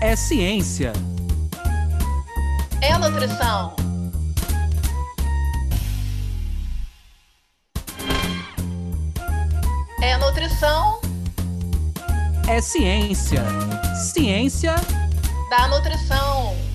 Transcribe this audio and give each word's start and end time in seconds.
é 0.00 0.14
ciência. 0.14 0.92
É 2.80 2.96
nutrição. 2.96 3.74
É 10.00 10.16
nutrição 10.18 11.00
É 12.46 12.60
ciência. 12.60 13.42
Ciência. 14.12 14.74
da 15.50 15.68
nutrição. 15.68 16.67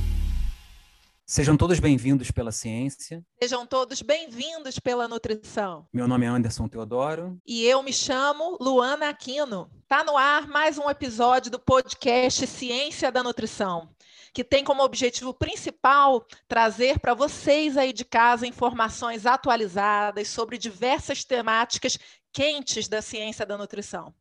Sejam 1.34 1.58
todos 1.58 1.80
bem-vindos 1.80 2.30
pela 2.30 2.52
ciência. 2.52 3.26
Sejam 3.42 3.66
todos 3.66 4.04
bem-vindos 4.04 4.78
pela 4.78 5.08
nutrição. 5.08 5.88
Meu 5.92 6.08
nome 6.08 6.28
é 6.28 6.30
Anderson 6.30 6.68
Teodoro. 6.68 7.42
E 7.44 7.66
eu 7.66 7.82
me 7.82 7.92
chamo 7.92 8.56
Luana 8.62 9.10
Aquino. 9.10 9.68
Tá 9.88 10.04
no 10.04 10.16
ar 10.16 10.48
mais 10.48 10.78
um 10.78 10.88
episódio 10.88 11.50
do 11.50 11.58
podcast 11.58 12.46
Ciência 12.46 13.12
da 13.12 13.24
Nutrição, 13.24 13.90
que 14.32 14.44
tem 14.44 14.64
como 14.64 14.84
objetivo 14.84 15.34
principal 15.34 16.24
trazer 16.48 17.00
para 17.00 17.16
vocês 17.16 17.78
aí 17.78 17.92
de 17.92 18.06
casa 18.06 18.46
informações 18.46 19.26
atualizadas 19.26 20.28
sobre 20.28 20.60
diversas 20.60 21.24
temáticas 21.24 21.98
quentes 22.32 22.88
da 22.88 23.02
ciência 23.02 23.44
da 23.44 23.58
nutrição. 23.58 24.14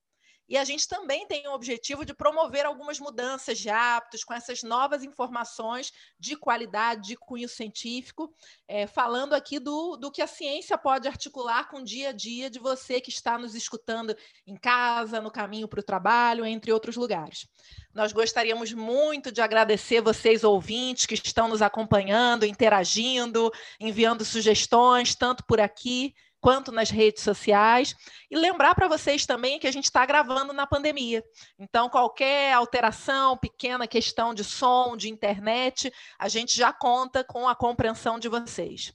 E 0.48 0.56
a 0.56 0.64
gente 0.64 0.86
também 0.86 1.26
tem 1.26 1.46
o 1.48 1.52
objetivo 1.52 2.04
de 2.04 2.12
promover 2.12 2.66
algumas 2.66 2.98
mudanças 2.98 3.58
de 3.58 3.70
hábitos 3.70 4.24
com 4.24 4.34
essas 4.34 4.62
novas 4.62 5.02
informações 5.02 5.92
de 6.18 6.36
qualidade, 6.36 7.08
de 7.08 7.16
cunho 7.16 7.48
científico, 7.48 8.34
é, 8.68 8.86
falando 8.86 9.34
aqui 9.34 9.58
do, 9.58 9.96
do 9.96 10.10
que 10.10 10.20
a 10.20 10.26
ciência 10.26 10.76
pode 10.76 11.08
articular 11.08 11.68
com 11.68 11.78
o 11.78 11.84
dia 11.84 12.10
a 12.10 12.12
dia 12.12 12.50
de 12.50 12.58
você 12.58 13.00
que 13.00 13.10
está 13.10 13.38
nos 13.38 13.54
escutando 13.54 14.14
em 14.46 14.56
casa, 14.56 15.20
no 15.20 15.30
caminho 15.30 15.68
para 15.68 15.80
o 15.80 15.84
trabalho, 15.84 16.44
entre 16.44 16.72
outros 16.72 16.96
lugares. 16.96 17.46
Nós 17.94 18.12
gostaríamos 18.12 18.72
muito 18.72 19.30
de 19.30 19.40
agradecer 19.40 20.00
vocês, 20.00 20.44
ouvintes, 20.44 21.06
que 21.06 21.14
estão 21.14 21.48
nos 21.48 21.62
acompanhando, 21.62 22.44
interagindo, 22.44 23.50
enviando 23.78 24.24
sugestões, 24.24 25.14
tanto 25.14 25.44
por 25.44 25.60
aqui 25.60 26.14
quanto 26.42 26.72
nas 26.72 26.90
redes 26.90 27.22
sociais. 27.22 27.94
E 28.30 28.36
lembrar 28.36 28.74
para 28.74 28.88
vocês 28.88 29.24
também 29.24 29.60
que 29.60 29.66
a 29.66 29.70
gente 29.70 29.84
está 29.84 30.04
gravando 30.04 30.52
na 30.52 30.66
pandemia. 30.66 31.22
Então, 31.58 31.88
qualquer 31.88 32.52
alteração, 32.52 33.38
pequena 33.38 33.86
questão 33.86 34.34
de 34.34 34.42
som, 34.42 34.96
de 34.96 35.08
internet, 35.08 35.90
a 36.18 36.28
gente 36.28 36.54
já 36.54 36.72
conta 36.72 37.22
com 37.22 37.48
a 37.48 37.54
compreensão 37.54 38.18
de 38.18 38.28
vocês. 38.28 38.92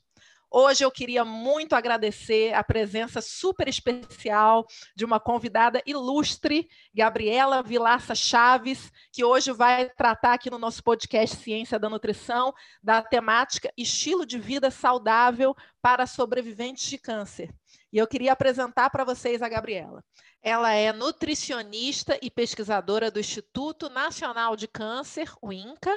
Hoje 0.50 0.82
eu 0.82 0.90
queria 0.90 1.26
muito 1.26 1.74
agradecer 1.74 2.54
a 2.54 2.64
presença 2.64 3.20
super 3.20 3.68
especial 3.68 4.66
de 4.96 5.04
uma 5.04 5.20
convidada 5.20 5.82
ilustre, 5.84 6.66
Gabriela 6.94 7.62
Vilaça 7.62 8.14
Chaves, 8.14 8.90
que 9.12 9.22
hoje 9.22 9.52
vai 9.52 9.90
tratar 9.90 10.32
aqui 10.32 10.48
no 10.48 10.58
nosso 10.58 10.82
podcast 10.82 11.36
Ciência 11.36 11.78
da 11.78 11.90
Nutrição 11.90 12.54
da 12.82 13.02
temática 13.02 13.70
estilo 13.76 14.24
de 14.24 14.38
vida 14.38 14.70
saudável 14.70 15.54
para 15.82 16.06
sobreviventes 16.06 16.88
de 16.88 16.96
câncer. 16.96 17.54
E 17.92 17.98
eu 17.98 18.06
queria 18.06 18.32
apresentar 18.32 18.88
para 18.88 19.04
vocês 19.04 19.42
a 19.42 19.50
Gabriela. 19.50 20.02
Ela 20.42 20.72
é 20.72 20.94
nutricionista 20.94 22.18
e 22.22 22.30
pesquisadora 22.30 23.10
do 23.10 23.20
Instituto 23.20 23.90
Nacional 23.90 24.56
de 24.56 24.66
Câncer, 24.66 25.30
o 25.42 25.52
INCA, 25.52 25.94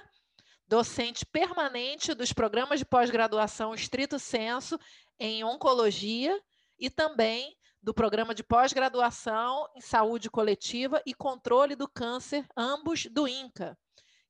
docente 0.72 1.26
permanente 1.26 2.14
dos 2.14 2.32
programas 2.32 2.80
de 2.80 2.86
pós-graduação 2.86 3.76
estrito 3.76 4.18
senso 4.18 4.80
em 5.20 5.44
oncologia 5.44 6.40
e 6.80 6.90
também 6.90 7.58
do 7.84 7.94
programa 7.94 8.34
de 8.34 8.42
pós-graduação 8.42 9.68
em 9.76 9.82
saúde 9.82 10.30
coletiva 10.30 11.02
e 11.06 11.14
controle 11.14 11.76
do 11.76 11.90
câncer, 11.90 12.46
ambos 12.56 13.06
do 13.08 13.28
INCA. 13.28 13.78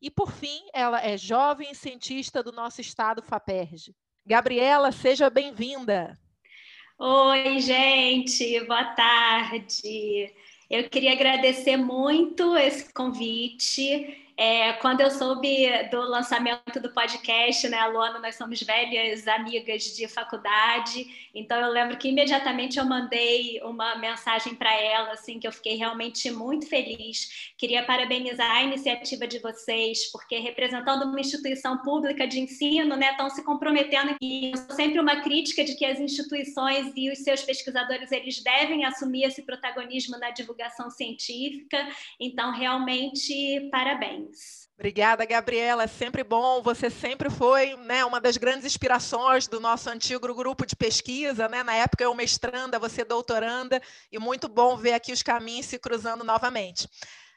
E, 0.02 0.09
por 0.09 0.31
fim, 0.31 0.61
ela 0.73 1.00
é 1.00 1.16
jovem 1.16 1.75
cientista 1.75 2.42
do 2.42 2.52
nosso 2.52 2.81
estado 2.81 3.22
FAPERJ. 3.22 3.95
Gabriela, 4.26 4.92
seja 4.92 5.30
bem-vinda. 5.30 6.20
Oi, 6.98 7.60
gente, 7.60 8.60
boa 8.61 8.95
tarde. 8.95 10.33
Eu 10.67 10.89
queria 10.89 11.11
agradecer 11.11 11.77
muito 11.77 12.58
esse 12.58 12.92
convite. 12.92 14.30
É, 14.44 14.74
quando 14.74 15.02
eu 15.02 15.12
soube 15.12 15.68
do 15.92 16.02
lançamento 16.02 16.80
do 16.80 16.92
podcast, 16.92 17.70
né, 17.70 17.86
Luana, 17.86 18.18
nós 18.18 18.34
somos 18.34 18.60
velhas 18.64 19.28
amigas 19.28 19.84
de 19.84 20.08
faculdade, 20.08 21.30
então 21.32 21.62
eu 21.62 21.70
lembro 21.70 21.96
que 21.96 22.10
imediatamente 22.10 22.80
eu 22.80 22.86
mandei 22.86 23.62
uma 23.62 23.96
mensagem 23.98 24.56
para 24.56 24.74
ela, 24.74 25.12
assim, 25.12 25.40
que 25.40 25.48
eu 25.48 25.52
fiquei 25.52 25.76
realmente 25.76 26.32
muito 26.32 26.68
feliz. 26.68 27.54
Queria 27.56 27.84
parabenizar 27.84 28.50
a 28.50 28.64
iniciativa 28.64 29.28
de 29.28 29.38
vocês, 29.38 30.12
porque 30.12 30.40
representando 30.40 31.04
uma 31.04 31.20
instituição 31.20 31.78
pública 31.84 32.28
de 32.28 32.40
ensino, 32.40 32.96
né, 32.96 33.12
estão 33.12 33.30
se 33.30 33.44
comprometendo 33.44 34.16
e 34.20 34.54
sempre 34.72 35.00
uma 35.00 35.22
crítica 35.22 35.64
de 35.64 35.76
que 35.76 35.86
as 35.86 36.00
instituições 36.00 36.92
e 36.96 37.12
os 37.12 37.20
seus 37.20 37.44
pesquisadores 37.44 38.12
eles 38.12 38.42
devem 38.42 38.86
assumir 38.86 39.26
esse 39.26 39.44
protagonismo 39.44 40.18
na 40.18 40.32
divulgação 40.32 40.90
científica. 40.90 41.88
Então, 42.20 42.52
realmente, 42.52 43.70
parabéns. 43.70 44.30
Obrigada, 44.81 45.25
Gabriela. 45.25 45.83
É 45.83 45.87
sempre 45.87 46.23
bom. 46.23 46.61
Você 46.64 46.89
sempre 46.89 47.30
foi 47.30 47.75
né, 47.77 48.03
uma 48.03 48.19
das 48.19 48.36
grandes 48.37 48.65
inspirações 48.65 49.47
do 49.47 49.59
nosso 49.59 49.89
antigo 49.89 50.33
grupo 50.33 50.65
de 50.65 50.75
pesquisa. 50.75 51.47
Né? 51.47 51.64
Na 51.64 51.75
época, 51.75 52.03
eu 52.03 52.15
mestranda, 52.15 52.80
você 52.80 53.03
doutoranda, 53.03 53.81
e 54.11 54.17
muito 54.17 54.49
bom 54.49 54.75
ver 54.75 54.93
aqui 54.93 55.14
os 55.14 55.21
caminhos 55.21 55.67
se 55.67 55.77
cruzando 55.77 56.23
novamente. 56.23 56.87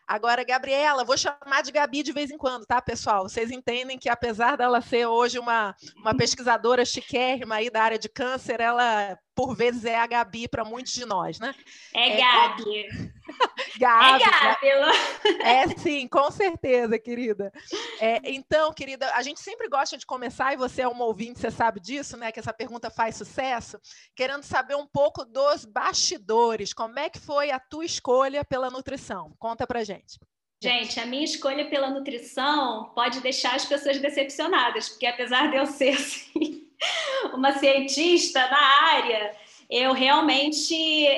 Agora, 0.06 0.44
Gabriela, 0.44 1.04
vou 1.04 1.16
chamar 1.16 1.62
de 1.62 1.72
Gabi 1.72 2.02
de 2.02 2.12
vez 2.12 2.30
em 2.30 2.36
quando, 2.36 2.66
tá, 2.66 2.80
pessoal? 2.80 3.22
Vocês 3.22 3.50
entendem 3.50 3.98
que, 3.98 4.08
apesar 4.08 4.56
dela 4.56 4.82
ser 4.82 5.06
hoje 5.06 5.38
uma, 5.38 5.74
uma 5.96 6.14
pesquisadora 6.14 6.84
chiquérrima 6.84 7.56
aí 7.56 7.70
da 7.70 7.82
área 7.82 7.98
de 7.98 8.08
câncer, 8.08 8.60
ela, 8.60 9.18
por 9.34 9.54
vezes, 9.56 9.84
é 9.84 9.96
a 9.96 10.06
Gabi 10.06 10.46
para 10.46 10.64
muitos 10.64 10.92
de 10.92 11.04
nós, 11.04 11.38
né? 11.38 11.54
É, 11.92 12.16
Gabi. 12.16 12.86
Gabi. 13.78 14.22
É 14.22 14.26
Gabi. 14.26 15.40
É 15.42 15.68
sim, 15.78 16.06
com 16.06 16.30
certeza, 16.30 16.98
querida. 16.98 17.52
É, 18.00 18.20
então, 18.30 18.72
querida, 18.72 19.10
a 19.14 19.22
gente 19.22 19.40
sempre 19.40 19.68
gosta 19.68 19.96
de 19.96 20.06
começar, 20.06 20.52
e 20.52 20.56
você 20.56 20.82
é 20.82 20.88
uma 20.88 21.04
ouvinte, 21.04 21.40
você 21.40 21.50
sabe 21.50 21.80
disso, 21.80 22.16
né? 22.16 22.30
Que 22.30 22.40
essa 22.40 22.52
pergunta 22.52 22.90
faz 22.90 23.16
sucesso, 23.16 23.78
querendo 24.14 24.42
saber 24.42 24.76
um 24.76 24.86
pouco 24.86 25.24
dos 25.24 25.64
bastidores. 25.64 26.72
Como 26.72 26.98
é 26.98 27.10
que 27.10 27.18
foi 27.18 27.50
a 27.50 27.58
tua 27.58 27.84
escolha 27.84 28.44
pela 28.44 28.70
nutrição? 28.70 29.34
Conta 29.38 29.66
pra 29.66 29.82
gente. 29.82 30.18
Gente, 30.62 30.98
a 30.98 31.04
minha 31.04 31.24
escolha 31.24 31.68
pela 31.68 31.90
nutrição 31.90 32.90
pode 32.94 33.20
deixar 33.20 33.54
as 33.54 33.66
pessoas 33.66 33.98
decepcionadas, 33.98 34.88
porque 34.88 35.04
apesar 35.04 35.50
de 35.50 35.56
eu 35.56 35.66
ser 35.66 35.90
assim, 35.90 36.63
uma 37.34 37.52
cientista 37.52 38.40
na 38.48 38.92
área, 38.92 39.36
eu 39.70 39.92
realmente 39.92 40.74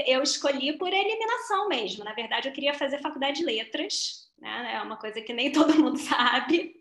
eu 0.07 0.23
escolhi 0.23 0.77
por 0.79 0.93
eliminação 0.93 1.69
mesmo. 1.69 2.05
Na 2.05 2.13
verdade, 2.13 2.49
eu 2.49 2.53
queria 2.53 2.75
fazer 2.75 3.01
faculdade 3.01 3.39
de 3.39 3.45
letras, 3.45 4.31
né? 4.39 4.75
É 4.75 4.83
uma 4.83 4.97
coisa 4.97 5.21
que 5.21 5.33
nem 5.33 5.51
todo 5.53 5.79
mundo 5.79 5.99
sabe. 5.99 6.75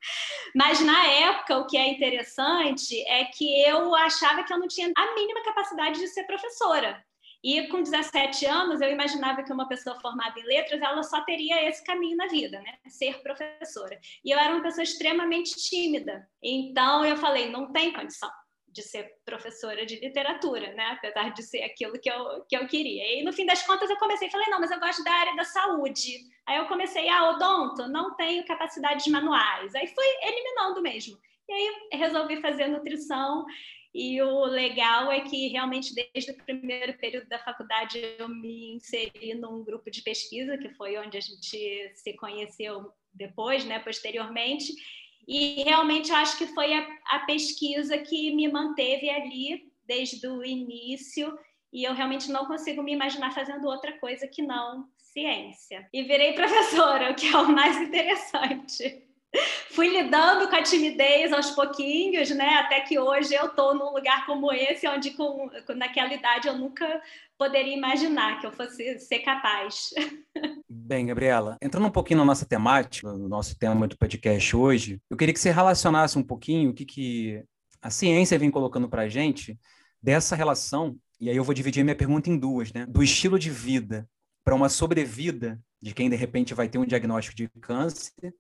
Mas 0.56 0.80
na 0.82 1.06
época, 1.08 1.58
o 1.58 1.68
que 1.68 1.78
é 1.78 1.88
interessante 1.90 3.00
é 3.08 3.26
que 3.26 3.62
eu 3.62 3.94
achava 3.96 4.44
que 4.44 4.54
eu 4.54 4.60
não 4.60 4.68
tinha 4.68 4.92
a 4.96 5.16
mínima 5.16 5.44
capacidade 5.44 6.00
de 6.00 6.08
ser 6.08 6.24
professora. 6.24 7.04
E 7.44 7.68
com 7.68 7.84
17 7.84 8.44
anos, 8.48 8.82
eu 8.82 8.90
imaginava 8.90 9.44
que 9.44 9.54
uma 9.54 9.68
pessoa 9.68 10.00
formada 10.00 10.40
em 10.40 10.44
letras, 10.44 10.82
ela 10.82 11.04
só 11.04 11.22
teria 11.22 11.70
esse 11.70 11.84
caminho 11.84 12.18
na 12.18 12.26
vida, 12.26 12.60
né? 12.60 12.74
Ser 12.88 13.22
professora. 13.22 14.00
E 14.24 14.32
eu 14.32 14.40
era 14.40 14.52
uma 14.52 14.64
pessoa 14.64 14.84
extremamente 14.84 15.56
tímida. 15.56 16.28
Então 16.42 17.06
eu 17.06 17.16
falei, 17.18 17.52
não 17.52 17.72
tem 17.72 17.94
condição 17.94 18.32
de 18.76 18.82
ser 18.84 19.10
professora 19.24 19.86
de 19.86 19.96
literatura, 20.02 20.74
né? 20.74 20.98
Apesar 20.98 21.34
de 21.34 21.42
ser 21.42 21.64
aquilo 21.64 21.98
que 21.98 22.12
eu, 22.12 22.42
que 22.42 22.58
eu 22.58 22.68
queria. 22.68 23.20
E 23.20 23.24
no 23.24 23.32
fim 23.32 23.46
das 23.46 23.64
contas 23.64 23.90
eu 23.90 23.98
comecei, 23.98 24.30
falei, 24.30 24.48
não, 24.50 24.60
mas 24.60 24.70
eu 24.70 24.80
gosto 24.80 25.02
da 25.02 25.12
área 25.12 25.36
da 25.36 25.46
saúde. 25.46 26.18
Aí 26.46 26.58
eu 26.58 26.68
comecei, 26.68 27.08
ah, 27.08 27.30
odonto, 27.30 27.88
não 27.88 28.14
tenho 28.16 28.46
capacidades 28.46 29.08
manuais. 29.08 29.74
Aí 29.74 29.88
fui 29.88 30.06
eliminando 30.22 30.82
mesmo. 30.82 31.18
E 31.48 31.54
aí 31.54 31.90
resolvi 31.94 32.42
fazer 32.42 32.68
nutrição 32.68 33.46
e 33.94 34.22
o 34.22 34.44
legal 34.44 35.10
é 35.10 35.22
que 35.22 35.48
realmente 35.48 35.96
desde 35.96 36.32
o 36.32 36.44
primeiro 36.44 36.98
período 36.98 37.30
da 37.30 37.40
faculdade 37.40 37.98
eu 38.20 38.28
me 38.28 38.74
inseri 38.74 39.34
num 39.36 39.64
grupo 39.64 39.90
de 39.90 40.02
pesquisa, 40.02 40.58
que 40.58 40.70
foi 40.72 40.98
onde 40.98 41.18
a 41.18 41.22
gente 41.22 41.92
se 41.94 42.14
conheceu 42.18 42.92
depois, 43.14 43.64
né, 43.64 43.80
posteriormente. 43.80 44.74
E 45.28 45.64
realmente 45.64 46.12
eu 46.12 46.16
acho 46.18 46.38
que 46.38 46.48
foi 46.48 46.74
a, 46.74 46.88
a 47.08 47.20
pesquisa 47.20 47.98
que 47.98 48.34
me 48.36 48.48
manteve 48.48 49.10
ali 49.10 49.72
desde 49.86 50.28
o 50.28 50.44
início 50.44 51.38
e 51.72 51.84
eu 51.84 51.94
realmente 51.94 52.32
não 52.32 52.46
consigo 52.46 52.82
me 52.82 52.94
imaginar 52.94 53.34
fazendo 53.34 53.68
outra 53.68 53.94
coisa 54.00 54.28
que 54.28 54.42
não 54.42 54.88
ciência. 54.98 55.88
E 55.94 56.04
virei 56.04 56.34
professora, 56.34 57.12
o 57.12 57.16
que 57.16 57.28
é 57.28 57.38
o 57.38 57.52
mais 57.52 57.78
interessante 57.78 59.06
fui 59.72 59.90
lidando 59.90 60.48
com 60.48 60.56
a 60.56 60.64
timidez 60.64 61.34
aos 61.34 61.52
pouquinhos, 61.52 62.30
né? 62.32 62.56
Até 62.56 62.82
que 62.82 62.98
hoje 62.98 63.36
eu 63.36 63.48
estou 63.48 63.76
num 63.76 63.92
lugar 63.94 64.26
como 64.26 64.52
esse, 64.52 64.88
onde 64.88 65.12
com, 65.12 65.50
naquela 65.76 66.14
idade 66.14 66.48
eu 66.48 66.58
nunca 66.58 67.02
poderia 67.38 67.76
imaginar 67.76 68.40
que 68.40 68.48
eu 68.48 68.52
fosse 68.52 68.98
ser 69.00 69.20
capaz. 69.20 69.94
Bem, 70.88 71.08
Gabriela, 71.08 71.58
entrando 71.64 71.88
um 71.88 71.92
pouquinho 71.92 72.20
na 72.20 72.26
nossa 72.26 72.46
temática, 72.46 73.12
no 73.12 73.28
nosso 73.28 73.58
tema 73.58 73.88
do 73.88 73.98
podcast 73.98 74.56
hoje, 74.56 75.02
eu 75.10 75.18
queria 75.18 75.34
que 75.34 75.40
você 75.40 75.50
relacionasse 75.50 76.16
um 76.16 76.22
pouquinho 76.22 76.70
o 76.70 76.74
que, 76.76 76.86
que 76.86 77.44
a 77.82 77.90
ciência 77.90 78.38
vem 78.38 78.52
colocando 78.52 78.88
para 78.88 79.02
a 79.02 79.10
gente 79.10 79.60
dessa 80.00 80.36
relação, 80.36 80.96
e 81.20 81.28
aí 81.28 81.36
eu 81.36 81.44
vou 81.44 81.56
dividir 81.56 81.84
minha 81.84 81.96
pergunta 81.96 82.30
em 82.30 82.38
duas, 82.38 82.72
né? 82.72 82.86
Do 82.86 83.02
estilo 83.02 83.40
de 83.40 83.50
vida 83.50 84.08
para 84.44 84.54
uma 84.54 84.70
sobrevida 84.70 85.60
de 85.82 85.92
quem 85.92 86.08
de 86.08 86.16
repente 86.16 86.54
vai 86.54 86.70
ter 86.70 86.78
um 86.78 86.86
diagnóstico 86.86 87.36
de 87.36 87.50
câncer 87.60 88.32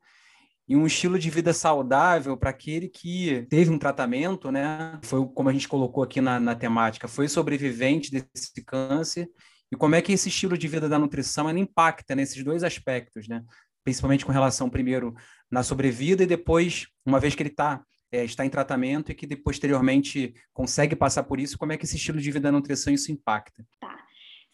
e 0.67 0.75
um 0.75 0.85
estilo 0.85 1.17
de 1.17 1.31
vida 1.31 1.51
saudável 1.51 2.37
para 2.37 2.51
aquele 2.51 2.87
que 2.87 3.47
teve 3.49 3.71
um 3.71 3.79
tratamento, 3.79 4.51
né? 4.51 4.99
Foi 5.01 5.27
como 5.33 5.49
a 5.49 5.51
gente 5.51 5.67
colocou 5.67 6.03
aqui 6.03 6.21
na, 6.21 6.39
na 6.39 6.53
temática, 6.53 7.07
foi 7.07 7.27
sobrevivente 7.27 8.11
desse 8.11 8.63
câncer 8.63 9.27
e 9.75 9.77
como 9.77 9.95
é 9.95 10.01
que 10.01 10.13
esse 10.13 10.29
estilo 10.29 10.57
de 10.57 10.67
vida 10.67 10.87
da 10.87 10.97
nutrição 10.97 11.49
impacta 11.57 12.15
nesses 12.15 12.43
dois 12.43 12.63
aspectos, 12.63 13.27
né? 13.27 13.43
Principalmente 13.83 14.25
com 14.25 14.31
relação, 14.31 14.69
primeiro, 14.69 15.13
na 15.51 15.61
sobrevida 15.61 16.23
e 16.23 16.27
depois, 16.27 16.87
uma 17.05 17.19
vez 17.19 17.35
que 17.35 17.43
ele 17.43 17.49
tá, 17.49 17.83
é, 18.11 18.23
está 18.23 18.45
em 18.45 18.49
tratamento 18.49 19.11
e 19.11 19.15
que 19.15 19.35
posteriormente 19.35 20.33
consegue 20.53 20.95
passar 20.95 21.23
por 21.23 21.39
isso, 21.39 21.57
como 21.57 21.73
é 21.73 21.77
que 21.77 21.85
esse 21.85 21.97
estilo 21.97 22.19
de 22.19 22.31
vida 22.31 22.45
da 22.45 22.51
nutrição 22.51 22.93
isso 22.93 23.11
impacta? 23.11 23.65
Tá. 23.79 24.05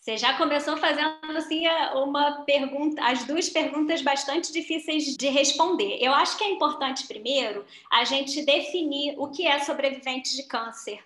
Você 0.01 0.17
já 0.17 0.35
começou 0.35 0.75
fazendo 0.77 1.37
assim 1.37 1.67
uma 1.93 2.43
pergunta, 2.43 2.99
as 3.05 3.23
duas 3.23 3.47
perguntas 3.49 4.01
bastante 4.01 4.51
difíceis 4.51 5.15
de 5.15 5.27
responder. 5.29 5.99
Eu 6.01 6.11
acho 6.11 6.35
que 6.39 6.43
é 6.43 6.49
importante 6.49 7.05
primeiro 7.05 7.63
a 7.91 8.03
gente 8.03 8.43
definir 8.43 9.13
o 9.19 9.29
que 9.29 9.45
é 9.45 9.59
sobrevivente 9.59 10.35
de 10.35 10.41
câncer. 10.47 10.99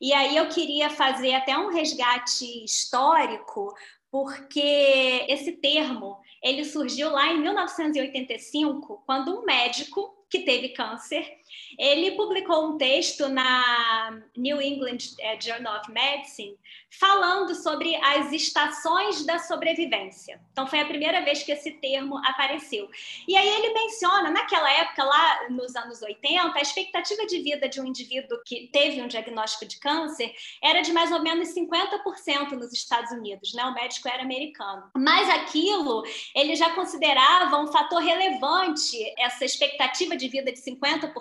E 0.00 0.12
aí 0.12 0.36
eu 0.36 0.48
queria 0.48 0.90
fazer 0.90 1.34
até 1.34 1.56
um 1.56 1.70
resgate 1.70 2.64
histórico, 2.64 3.74
porque 4.10 5.26
esse 5.28 5.52
termo 5.52 6.18
ele 6.42 6.64
surgiu 6.64 7.10
lá 7.10 7.32
em 7.32 7.40
1985, 7.40 9.02
quando 9.04 9.38
um 9.40 9.44
médico 9.44 10.14
que 10.30 10.40
teve 10.40 10.70
câncer 10.70 11.37
ele 11.78 12.12
publicou 12.12 12.68
um 12.68 12.78
texto 12.78 13.28
na 13.28 14.20
New 14.36 14.60
England 14.60 14.98
eh, 15.20 15.38
Journal 15.40 15.80
of 15.80 15.90
Medicine 15.90 16.56
falando 16.90 17.54
sobre 17.54 17.94
as 17.96 18.32
estações 18.32 19.24
da 19.24 19.38
sobrevivência. 19.38 20.40
Então, 20.52 20.66
foi 20.66 20.80
a 20.80 20.86
primeira 20.86 21.20
vez 21.22 21.42
que 21.42 21.52
esse 21.52 21.72
termo 21.72 22.16
apareceu. 22.24 22.88
E 23.26 23.36
aí 23.36 23.48
ele 23.48 23.74
menciona, 23.74 24.30
naquela 24.30 24.70
época, 24.72 25.04
lá 25.04 25.50
nos 25.50 25.76
anos 25.76 26.00
80, 26.00 26.56
a 26.56 26.60
expectativa 26.60 27.26
de 27.26 27.40
vida 27.40 27.68
de 27.68 27.80
um 27.80 27.84
indivíduo 27.84 28.38
que 28.44 28.68
teve 28.72 29.02
um 29.02 29.08
diagnóstico 29.08 29.66
de 29.66 29.78
câncer 29.78 30.32
era 30.62 30.80
de 30.80 30.92
mais 30.92 31.12
ou 31.12 31.22
menos 31.22 31.48
50% 31.54 32.52
nos 32.52 32.72
Estados 32.72 33.12
Unidos, 33.12 33.52
né? 33.54 33.64
O 33.64 33.74
médico 33.74 34.08
era 34.08 34.22
americano. 34.22 34.90
Mas 34.96 35.28
aquilo, 35.28 36.02
ele 36.34 36.56
já 36.56 36.70
considerava 36.70 37.58
um 37.58 37.66
fator 37.66 38.00
relevante, 38.00 38.96
essa 39.18 39.44
expectativa 39.44 40.16
de 40.16 40.28
vida 40.28 40.50
de 40.50 40.58
50%, 40.58 41.12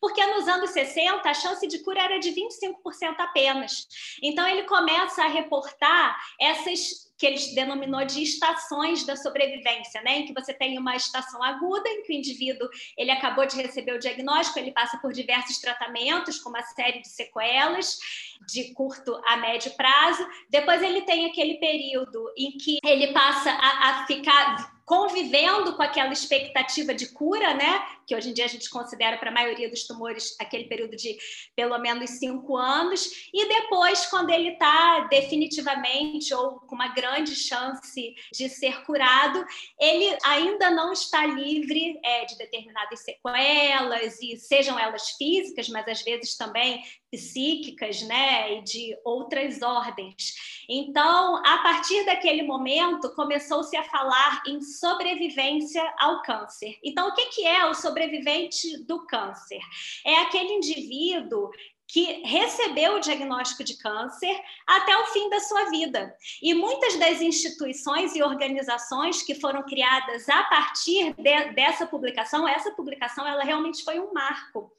porque 0.00 0.24
nos 0.26 0.48
anos 0.48 0.70
60 0.70 1.28
a 1.28 1.34
chance 1.34 1.66
de 1.66 1.78
cura 1.80 2.02
era 2.02 2.18
de 2.18 2.30
25% 2.30 3.14
apenas. 3.18 3.86
Então 4.22 4.46
ele 4.46 4.64
começa 4.64 5.22
a 5.22 5.28
reportar 5.28 6.16
essas 6.40 7.08
que 7.18 7.26
ele 7.26 7.54
denominou 7.54 8.04
de 8.04 8.22
estações 8.22 9.04
da 9.04 9.16
sobrevivência, 9.16 10.00
né? 10.02 10.20
Em 10.20 10.26
que 10.26 10.32
você 10.32 10.54
tem 10.54 10.78
uma 10.78 10.94
estação 10.94 11.42
aguda, 11.42 11.88
em 11.88 12.02
que 12.04 12.12
o 12.12 12.16
indivíduo 12.16 12.68
ele 12.96 13.10
acabou 13.10 13.44
de 13.44 13.56
receber 13.56 13.92
o 13.92 13.98
diagnóstico, 13.98 14.60
ele 14.60 14.70
passa 14.70 14.96
por 14.98 15.12
diversos 15.12 15.58
tratamentos, 15.58 16.38
com 16.38 16.50
uma 16.50 16.62
série 16.62 17.00
de 17.00 17.08
sequelas 17.08 17.98
de 18.46 18.72
curto 18.72 19.20
a 19.26 19.36
médio 19.36 19.72
prazo. 19.72 20.24
Depois 20.48 20.80
ele 20.80 21.02
tem 21.02 21.26
aquele 21.26 21.56
período 21.56 22.32
em 22.36 22.52
que 22.52 22.78
ele 22.84 23.12
passa 23.12 23.50
a, 23.50 23.90
a 23.90 24.06
ficar 24.06 24.77
convivendo 24.88 25.74
com 25.76 25.82
aquela 25.82 26.14
expectativa 26.14 26.94
de 26.94 27.12
cura, 27.12 27.52
né? 27.52 27.86
Que 28.06 28.16
hoje 28.16 28.30
em 28.30 28.32
dia 28.32 28.46
a 28.46 28.48
gente 28.48 28.70
considera 28.70 29.18
para 29.18 29.28
a 29.28 29.34
maioria 29.34 29.68
dos 29.68 29.86
tumores 29.86 30.34
aquele 30.40 30.64
período 30.64 30.96
de 30.96 31.18
pelo 31.54 31.76
menos 31.78 32.08
cinco 32.12 32.56
anos, 32.56 33.28
e 33.32 33.46
depois, 33.46 34.06
quando 34.06 34.30
ele 34.30 34.52
está 34.52 35.00
definitivamente 35.10 36.32
ou 36.32 36.60
com 36.60 36.74
uma 36.74 36.88
grande 36.88 37.36
chance 37.36 38.14
de 38.32 38.48
ser 38.48 38.82
curado, 38.84 39.44
ele 39.78 40.16
ainda 40.24 40.70
não 40.70 40.90
está 40.90 41.26
livre 41.26 42.00
é, 42.02 42.24
de 42.24 42.38
determinadas 42.38 43.00
sequelas, 43.00 44.18
e 44.22 44.38
sejam 44.38 44.78
elas 44.78 45.10
físicas, 45.10 45.68
mas 45.68 45.86
às 45.86 46.02
vezes 46.02 46.34
também 46.34 46.82
psíquicas, 47.10 48.02
né, 48.02 48.58
e 48.58 48.62
de 48.62 48.98
outras 49.04 49.62
ordens. 49.62 50.34
Então, 50.68 51.36
a 51.36 51.58
partir 51.58 52.04
daquele 52.04 52.42
momento, 52.42 53.14
começou-se 53.14 53.76
a 53.76 53.84
falar 53.84 54.42
em 54.46 54.60
sobrevivência 54.60 55.82
ao 55.98 56.22
câncer. 56.22 56.78
Então, 56.84 57.08
o 57.08 57.14
que 57.14 57.46
é 57.46 57.66
o 57.66 57.74
sobrevivente 57.74 58.84
do 58.84 59.06
câncer? 59.06 59.60
É 60.04 60.20
aquele 60.20 60.52
indivíduo 60.54 61.50
que 61.88 62.20
recebeu 62.22 62.96
o 62.96 63.00
diagnóstico 63.00 63.64
de 63.64 63.78
câncer 63.78 64.38
até 64.66 64.94
o 64.98 65.06
fim 65.06 65.30
da 65.30 65.40
sua 65.40 65.70
vida. 65.70 66.14
E 66.42 66.52
muitas 66.52 66.96
das 66.96 67.22
instituições 67.22 68.14
e 68.14 68.22
organizações 68.22 69.22
que 69.22 69.34
foram 69.34 69.62
criadas 69.62 70.28
a 70.28 70.42
partir 70.44 71.14
de, 71.14 71.52
dessa 71.54 71.86
publicação, 71.86 72.46
essa 72.46 72.70
publicação 72.72 73.26
ela 73.26 73.42
realmente 73.42 73.82
foi 73.82 73.98
um 73.98 74.12
marco 74.12 74.70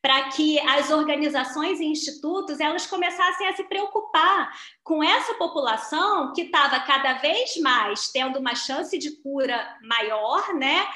para 0.00 0.28
que 0.28 0.60
as 0.60 0.90
organizações 0.90 1.80
e 1.80 1.84
institutos 1.84 2.60
elas 2.60 2.86
começassem 2.86 3.48
a 3.48 3.56
se 3.56 3.64
preocupar 3.64 4.52
com 4.84 5.02
essa 5.02 5.34
população 5.34 6.32
que 6.32 6.42
estava 6.42 6.78
cada 6.80 7.14
vez 7.14 7.56
mais 7.56 8.12
tendo 8.12 8.38
uma 8.38 8.54
chance 8.54 8.96
de 8.96 9.10
cura 9.20 9.76
maior, 9.82 10.54
né? 10.54 10.86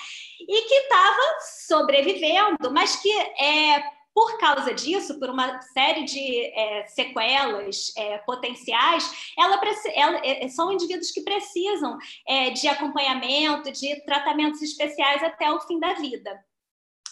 E 0.41 0.63
que 0.63 0.75
estava 0.75 1.41
sobrevivendo, 1.67 2.71
mas 2.71 2.95
que 2.97 3.11
é, 3.11 3.96
por 4.17 4.39
causa 4.39 4.73
disso, 4.73 5.19
por 5.19 5.29
uma 5.29 5.61
série 5.61 6.05
de 6.05 6.41
é, 6.47 6.87
sequelas 6.87 7.93
é, 7.99 8.17
potenciais, 8.17 9.31
ela, 9.39 9.61
ela 9.95 10.21
é, 10.25 10.49
são 10.49 10.73
indivíduos 10.73 11.11
que 11.11 11.21
precisam 11.21 11.99
é, 12.27 12.49
de 12.49 12.67
acompanhamento, 12.67 13.71
de 13.71 14.03
tratamentos 14.07 14.63
especiais 14.63 15.23
até 15.23 15.53
o 15.53 15.61
fim 15.61 15.79
da 15.79 15.93
vida. 15.93 16.43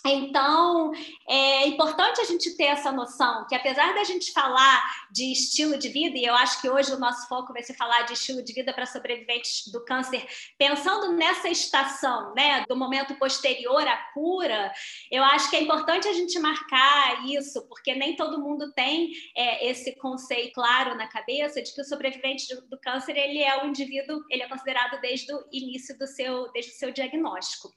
Então, 0.07 0.93
é 1.27 1.67
importante 1.67 2.21
a 2.21 2.25
gente 2.25 2.55
ter 2.57 2.65
essa 2.65 2.93
noção 2.93 3.47
que, 3.47 3.55
apesar 3.55 3.95
da 3.95 4.05
gente 4.05 4.33
falar 4.33 4.83
de 5.11 5.33
estilo 5.33 5.79
de 5.79 5.89
vida, 5.89 6.19
e 6.19 6.25
eu 6.25 6.35
acho 6.35 6.61
que 6.61 6.69
hoje 6.69 6.93
o 6.93 6.99
nosso 6.99 7.27
foco 7.27 7.55
vai 7.55 7.63
ser 7.63 7.73
falar 7.73 8.03
de 8.03 8.13
estilo 8.13 8.43
de 8.43 8.53
vida 8.53 8.73
para 8.75 8.85
sobreviventes 8.85 9.67
do 9.73 9.83
câncer, 9.83 10.27
pensando 10.59 11.13
nessa 11.13 11.49
estação, 11.49 12.35
né, 12.35 12.67
do 12.69 12.77
momento 12.77 13.15
posterior 13.15 13.87
à 13.89 13.97
cura, 14.13 14.73
eu 15.11 15.25
acho 15.25 15.49
que 15.49 15.57
é 15.57 15.63
importante 15.63 16.07
a 16.07 16.13
gente 16.13 16.39
marcar 16.39 17.27
isso, 17.27 17.67
porque 17.67 17.95
nem 17.95 18.15
todo 18.15 18.41
mundo 18.41 18.73
tem 18.75 19.11
é, 19.35 19.71
esse 19.71 19.97
conceito 19.97 20.55
claro 20.55 20.97
na 20.97 21.09
cabeça 21.09 21.63
de 21.63 21.75
que 21.75 21.81
o 21.81 21.85
sobrevivente 21.85 22.47
do, 22.69 22.79
câncer 22.79 23.17
ele 23.17 23.43
é 23.43 23.63
o 23.63 23.67
indivíduo, 23.67 24.23
ele 24.29 24.43
é 24.43 24.49
considerado 24.49 25.01
desde 25.01 25.33
o 25.33 25.45
início 25.51 25.97
do 25.99 26.07
seu, 26.07 26.51
desde 26.53 26.73
o 26.73 26.75
seu 26.75 26.93
diagnóstico. 26.93 27.73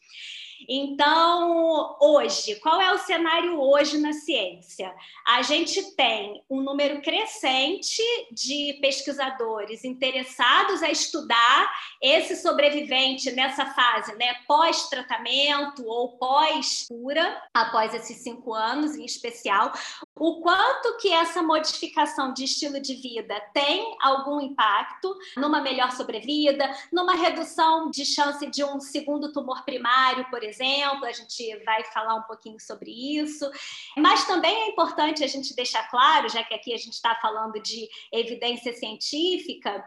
Então, 0.67 1.97
hoje, 1.99 2.55
qual 2.55 2.79
é 2.79 2.93
o 2.93 2.97
cenário 2.97 3.59
hoje 3.59 3.97
na 3.97 4.13
ciência? 4.13 4.93
A 5.25 5.41
gente 5.41 5.95
tem 5.95 6.43
um 6.49 6.61
número 6.61 7.01
crescente 7.01 8.01
de 8.31 8.77
pesquisadores 8.81 9.83
interessados 9.83 10.81
a 10.81 10.89
estudar 10.89 11.71
esse 12.01 12.35
sobrevivente 12.37 13.31
nessa 13.31 13.65
fase, 13.65 14.15
né, 14.15 14.35
pós-tratamento 14.47 15.85
ou 15.85 16.17
pós-cura, 16.17 17.41
após 17.53 17.93
esses 17.93 18.17
cinco 18.17 18.53
anos 18.53 18.95
em 18.95 19.05
especial, 19.05 19.71
o 20.19 20.41
quanto 20.41 20.97
que 20.97 21.11
essa 21.11 21.41
modificação 21.41 22.33
de 22.33 22.43
estilo 22.43 22.79
de 22.79 22.95
vida 22.95 23.39
tem 23.53 23.95
algum 24.01 24.41
impacto 24.41 25.15
numa 25.35 25.61
melhor 25.61 25.91
sobrevida, 25.91 26.69
numa 26.91 27.15
redução 27.15 27.89
de 27.89 28.05
chance 28.05 28.45
de 28.47 28.63
um 28.63 28.79
segundo 28.79 29.31
tumor 29.31 29.63
primário, 29.63 30.29
por 30.29 30.43
exemplo, 30.43 31.05
a 31.05 31.11
gente 31.11 31.55
vai 31.63 31.83
falar 31.85 32.15
um 32.15 32.23
pouquinho 32.23 32.59
sobre 32.59 32.91
isso. 32.91 33.49
Mas 33.97 34.25
também 34.25 34.55
é 34.63 34.69
importante 34.69 35.23
a 35.23 35.27
gente 35.27 35.55
deixar 35.55 35.89
claro, 35.89 36.29
já 36.29 36.43
que 36.43 36.53
aqui 36.53 36.73
a 36.73 36.77
gente 36.77 36.93
está 36.93 37.15
falando 37.15 37.59
de 37.61 37.87
evidência 38.11 38.73
científica, 38.73 39.85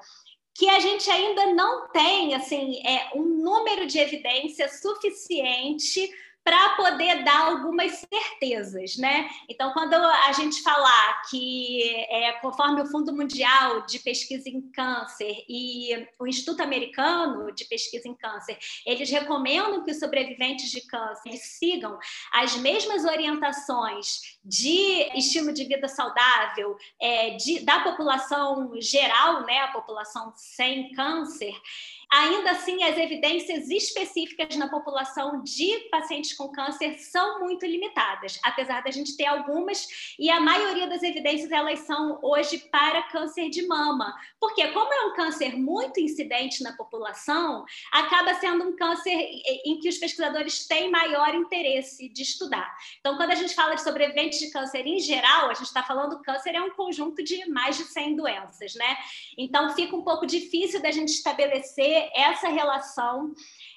que 0.54 0.68
a 0.68 0.78
gente 0.78 1.10
ainda 1.10 1.54
não 1.54 1.88
tem 1.88 2.34
assim 2.34 2.82
é 2.86 3.10
um 3.14 3.24
número 3.24 3.86
de 3.86 3.98
evidência 3.98 4.68
suficiente 4.68 6.10
para 6.42 6.70
poder 6.70 7.22
dar 7.22 7.46
algumas 7.46 7.92
certezas, 7.92 8.96
né? 8.96 9.28
Então, 9.48 9.72
quando 9.72 9.94
a 9.94 10.32
gente 10.32 10.62
falar 10.62 11.22
que, 11.28 11.94
é, 12.08 12.32
conforme 12.40 12.80
o 12.80 12.86
Fundo 12.86 13.14
Mundial 13.14 13.84
de 13.86 13.98
Pesquisa 13.98 14.48
em 14.48 14.62
Câncer 14.70 15.44
e 15.48 16.06
o 16.18 16.26
Instituto 16.26 16.62
Americano 16.62 17.52
de 17.52 17.64
Pesquisa 17.66 18.08
em 18.08 18.14
Câncer, 18.14 18.58
eles 18.86 19.10
recomendam 19.10 19.84
que 19.84 19.90
os 19.90 19.98
sobreviventes 19.98 20.70
de 20.70 20.80
câncer 20.86 21.36
sigam 21.36 21.98
as 22.32 22.56
mesmas 22.56 23.04
orientações 23.04 24.38
de 24.44 25.10
estilo 25.18 25.52
de 25.52 25.64
vida 25.64 25.88
saudável 25.88 26.76
é, 27.00 27.30
de, 27.30 27.60
da 27.60 27.80
população 27.80 28.72
geral, 28.80 29.44
né? 29.44 29.58
A 29.60 29.68
população 29.68 30.32
sem 30.34 30.92
câncer 30.92 31.54
Ainda 32.12 32.50
assim, 32.50 32.82
as 32.82 32.98
evidências 32.98 33.70
específicas 33.70 34.56
na 34.56 34.68
população 34.68 35.42
de 35.44 35.88
pacientes 35.90 36.32
com 36.36 36.48
câncer 36.48 36.98
são 36.98 37.38
muito 37.38 37.64
limitadas, 37.64 38.40
apesar 38.42 38.82
da 38.82 38.90
gente 38.90 39.16
ter 39.16 39.26
algumas, 39.26 39.86
e 40.18 40.28
a 40.28 40.40
maioria 40.40 40.88
das 40.88 41.04
evidências 41.04 41.52
elas 41.52 41.78
são 41.80 42.18
hoje 42.20 42.58
para 42.70 43.04
câncer 43.04 43.48
de 43.48 43.64
mama, 43.64 44.12
porque 44.40 44.66
como 44.72 44.92
é 44.92 45.06
um 45.06 45.14
câncer 45.14 45.56
muito 45.56 46.00
incidente 46.00 46.64
na 46.64 46.72
população, 46.72 47.64
acaba 47.92 48.34
sendo 48.34 48.64
um 48.64 48.74
câncer 48.74 49.16
em 49.64 49.78
que 49.78 49.88
os 49.88 49.98
pesquisadores 49.98 50.66
têm 50.66 50.90
maior 50.90 51.32
interesse 51.32 52.08
de 52.08 52.22
estudar. 52.22 52.76
Então, 52.98 53.16
quando 53.16 53.30
a 53.30 53.36
gente 53.36 53.54
fala 53.54 53.76
de 53.76 53.82
sobreviventes 53.82 54.40
de 54.40 54.50
câncer 54.50 54.84
em 54.84 54.98
geral, 54.98 55.48
a 55.48 55.54
gente 55.54 55.66
está 55.66 55.84
falando 55.84 56.20
câncer 56.22 56.56
é 56.56 56.60
um 56.60 56.70
conjunto 56.70 57.22
de 57.22 57.48
mais 57.48 57.76
de 57.76 57.84
100 57.84 58.16
doenças, 58.16 58.74
né? 58.74 58.96
Então, 59.38 59.74
fica 59.76 59.94
um 59.94 60.02
pouco 60.02 60.26
difícil 60.26 60.82
da 60.82 60.90
gente 60.90 61.10
estabelecer 61.10 61.99
essa 62.14 62.48
relação 62.48 63.32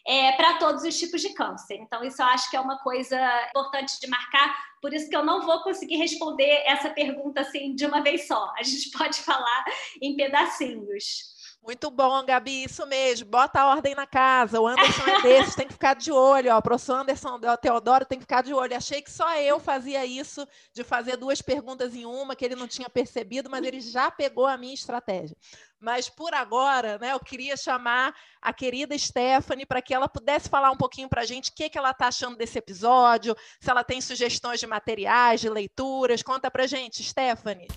é, 0.06 0.32
para 0.34 0.58
todos 0.58 0.84
os 0.84 0.98
tipos 0.98 1.22
de 1.22 1.34
câncer. 1.34 1.76
Então, 1.76 2.04
isso 2.04 2.22
eu 2.22 2.26
acho 2.28 2.50
que 2.50 2.58
é 2.58 2.60
uma 2.60 2.78
coisa 2.80 3.18
importante 3.50 4.00
de 4.00 4.08
marcar, 4.08 4.56
por 4.82 4.94
isso 4.94 5.10
que 5.10 5.16
eu 5.16 5.26
não 5.26 5.42
vou 5.46 5.62
conseguir 5.62 5.96
responder 5.98 6.64
essa 6.66 6.90
pergunta 6.90 7.42
assim 7.42 7.74
de 7.74 7.86
uma 7.86 8.02
vez 8.02 8.28
só. 8.28 8.54
A 8.58 8.64
gente 8.64 8.92
pode 8.98 9.20
falar 9.22 9.66
em 10.02 10.16
pedacinhos. 10.16 11.33
Muito 11.64 11.90
bom, 11.90 12.26
Gabi, 12.26 12.66
isso 12.66 12.86
mesmo. 12.86 13.30
Bota 13.30 13.62
a 13.62 13.70
ordem 13.70 13.96
na 13.96 14.06
casa. 14.06 14.60
O 14.60 14.68
Anderson 14.68 15.08
é 15.08 15.22
desses, 15.22 15.56
tem 15.56 15.66
que 15.66 15.72
ficar 15.72 15.94
de 15.94 16.12
olho. 16.12 16.54
Ó. 16.54 16.58
O 16.58 16.62
professor 16.62 17.00
Anderson 17.00 17.40
o 17.40 17.58
Teodoro 17.58 18.04
tem 18.04 18.20
que 18.20 18.26
ficar 18.26 18.44
de 18.44 18.54
olho. 18.54 18.76
Achei 18.76 19.02
que 19.02 19.10
só 19.10 19.34
eu 19.38 19.62
fazia 19.62 20.06
isso, 20.06 20.46
de 20.74 20.84
fazer 20.84 21.16
duas 21.16 21.42
perguntas 21.42 21.96
em 21.96 22.06
uma, 22.06 22.36
que 22.36 22.44
ele 22.44 22.56
não 22.56 22.68
tinha 22.68 22.90
percebido, 22.90 23.50
mas 23.50 23.64
ele 23.64 23.80
já 23.80 24.12
pegou 24.12 24.46
a 24.46 24.58
minha 24.58 24.74
estratégia. 24.74 25.38
Mas 25.80 26.10
por 26.10 26.34
agora, 26.34 26.98
né, 26.98 27.14
eu 27.14 27.20
queria 27.20 27.56
chamar 27.56 28.14
a 28.42 28.52
querida 28.52 28.98
Stephanie 28.98 29.66
para 29.66 29.82
que 29.82 29.94
ela 29.94 30.10
pudesse 30.10 30.50
falar 30.50 30.70
um 30.70 30.78
pouquinho 30.78 31.08
para 31.08 31.22
a 31.22 31.26
gente 31.26 31.50
o 31.50 31.54
que, 31.56 31.70
que 31.70 31.78
ela 31.78 31.92
está 31.92 32.08
achando 32.08 32.36
desse 32.36 32.58
episódio, 32.58 33.34
se 33.62 33.70
ela 33.70 33.86
tem 33.86 34.02
sugestões 34.02 34.60
de 34.60 34.68
materiais, 34.68 35.40
de 35.40 35.50
leituras. 35.50 36.22
Conta 36.22 36.52
para 36.52 36.68
gente, 36.68 37.02
Stephanie. 37.02 37.70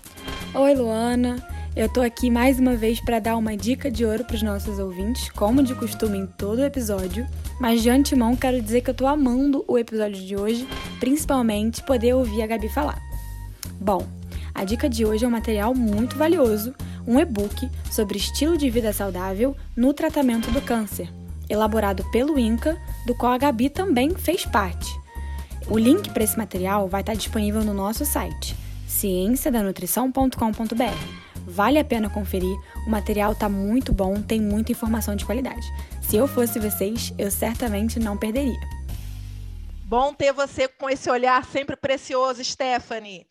Oi, 0.53 0.75
Luana. 0.75 1.66
Eu 1.77 1.85
estou 1.85 2.01
aqui 2.01 2.31
mais 2.31 2.59
uma 2.59 2.75
vez 2.75 2.99
para 2.99 3.19
dar 3.19 3.37
uma 3.37 3.55
dica 3.55 3.91
de 3.91 4.03
ouro 4.03 4.23
para 4.23 4.35
os 4.35 4.41
nossos 4.41 4.79
ouvintes, 4.79 5.29
como 5.29 5.61
de 5.61 5.75
costume 5.75 6.17
em 6.17 6.25
todo 6.25 6.63
episódio. 6.63 7.27
Mas 7.61 7.83
de 7.83 7.89
antemão 7.91 8.35
quero 8.35 8.59
dizer 8.59 8.81
que 8.81 8.89
eu 8.89 8.93
estou 8.93 9.07
amando 9.07 9.63
o 9.67 9.77
episódio 9.77 10.19
de 10.19 10.35
hoje, 10.35 10.67
principalmente 10.99 11.83
poder 11.83 12.15
ouvir 12.15 12.41
a 12.41 12.47
Gabi 12.47 12.67
falar. 12.67 12.99
Bom, 13.79 14.07
a 14.55 14.63
dica 14.63 14.89
de 14.89 15.05
hoje 15.05 15.23
é 15.23 15.27
um 15.27 15.31
material 15.31 15.75
muito 15.75 16.17
valioso, 16.17 16.73
um 17.05 17.19
e-book 17.19 17.69
sobre 17.91 18.17
estilo 18.17 18.57
de 18.57 18.71
vida 18.71 18.91
saudável 18.91 19.55
no 19.75 19.93
tratamento 19.93 20.49
do 20.49 20.63
câncer, 20.63 21.07
elaborado 21.47 22.03
pelo 22.09 22.39
INCA, 22.39 22.75
do 23.05 23.13
qual 23.13 23.33
a 23.33 23.37
Gabi 23.37 23.69
também 23.69 24.15
fez 24.15 24.47
parte. 24.47 24.89
O 25.69 25.77
link 25.77 26.09
para 26.09 26.23
esse 26.23 26.39
material 26.39 26.89
vai 26.89 27.01
estar 27.01 27.13
disponível 27.13 27.63
no 27.63 27.75
nosso 27.75 28.03
site, 28.03 28.55
cienciadanutrição.com.br 28.87 31.26
Vale 31.49 31.79
a 31.79 31.85
pena 31.85 32.09
conferir, 32.09 32.57
o 32.85 32.89
material 32.89 33.33
tá 33.33 33.47
muito 33.47 33.93
bom, 33.93 34.21
tem 34.21 34.41
muita 34.41 34.73
informação 34.73 35.15
de 35.15 35.23
qualidade. 35.23 35.65
Se 36.01 36.17
eu 36.17 36.27
fosse 36.27 36.59
vocês, 36.59 37.13
eu 37.17 37.31
certamente 37.31 37.97
não 38.01 38.17
perderia. 38.17 38.59
Bom 39.85 40.13
ter 40.13 40.33
você 40.33 40.67
com 40.67 40.89
esse 40.89 41.09
olhar 41.09 41.45
sempre 41.45 41.77
precioso, 41.77 42.43
Stephanie. 42.43 43.25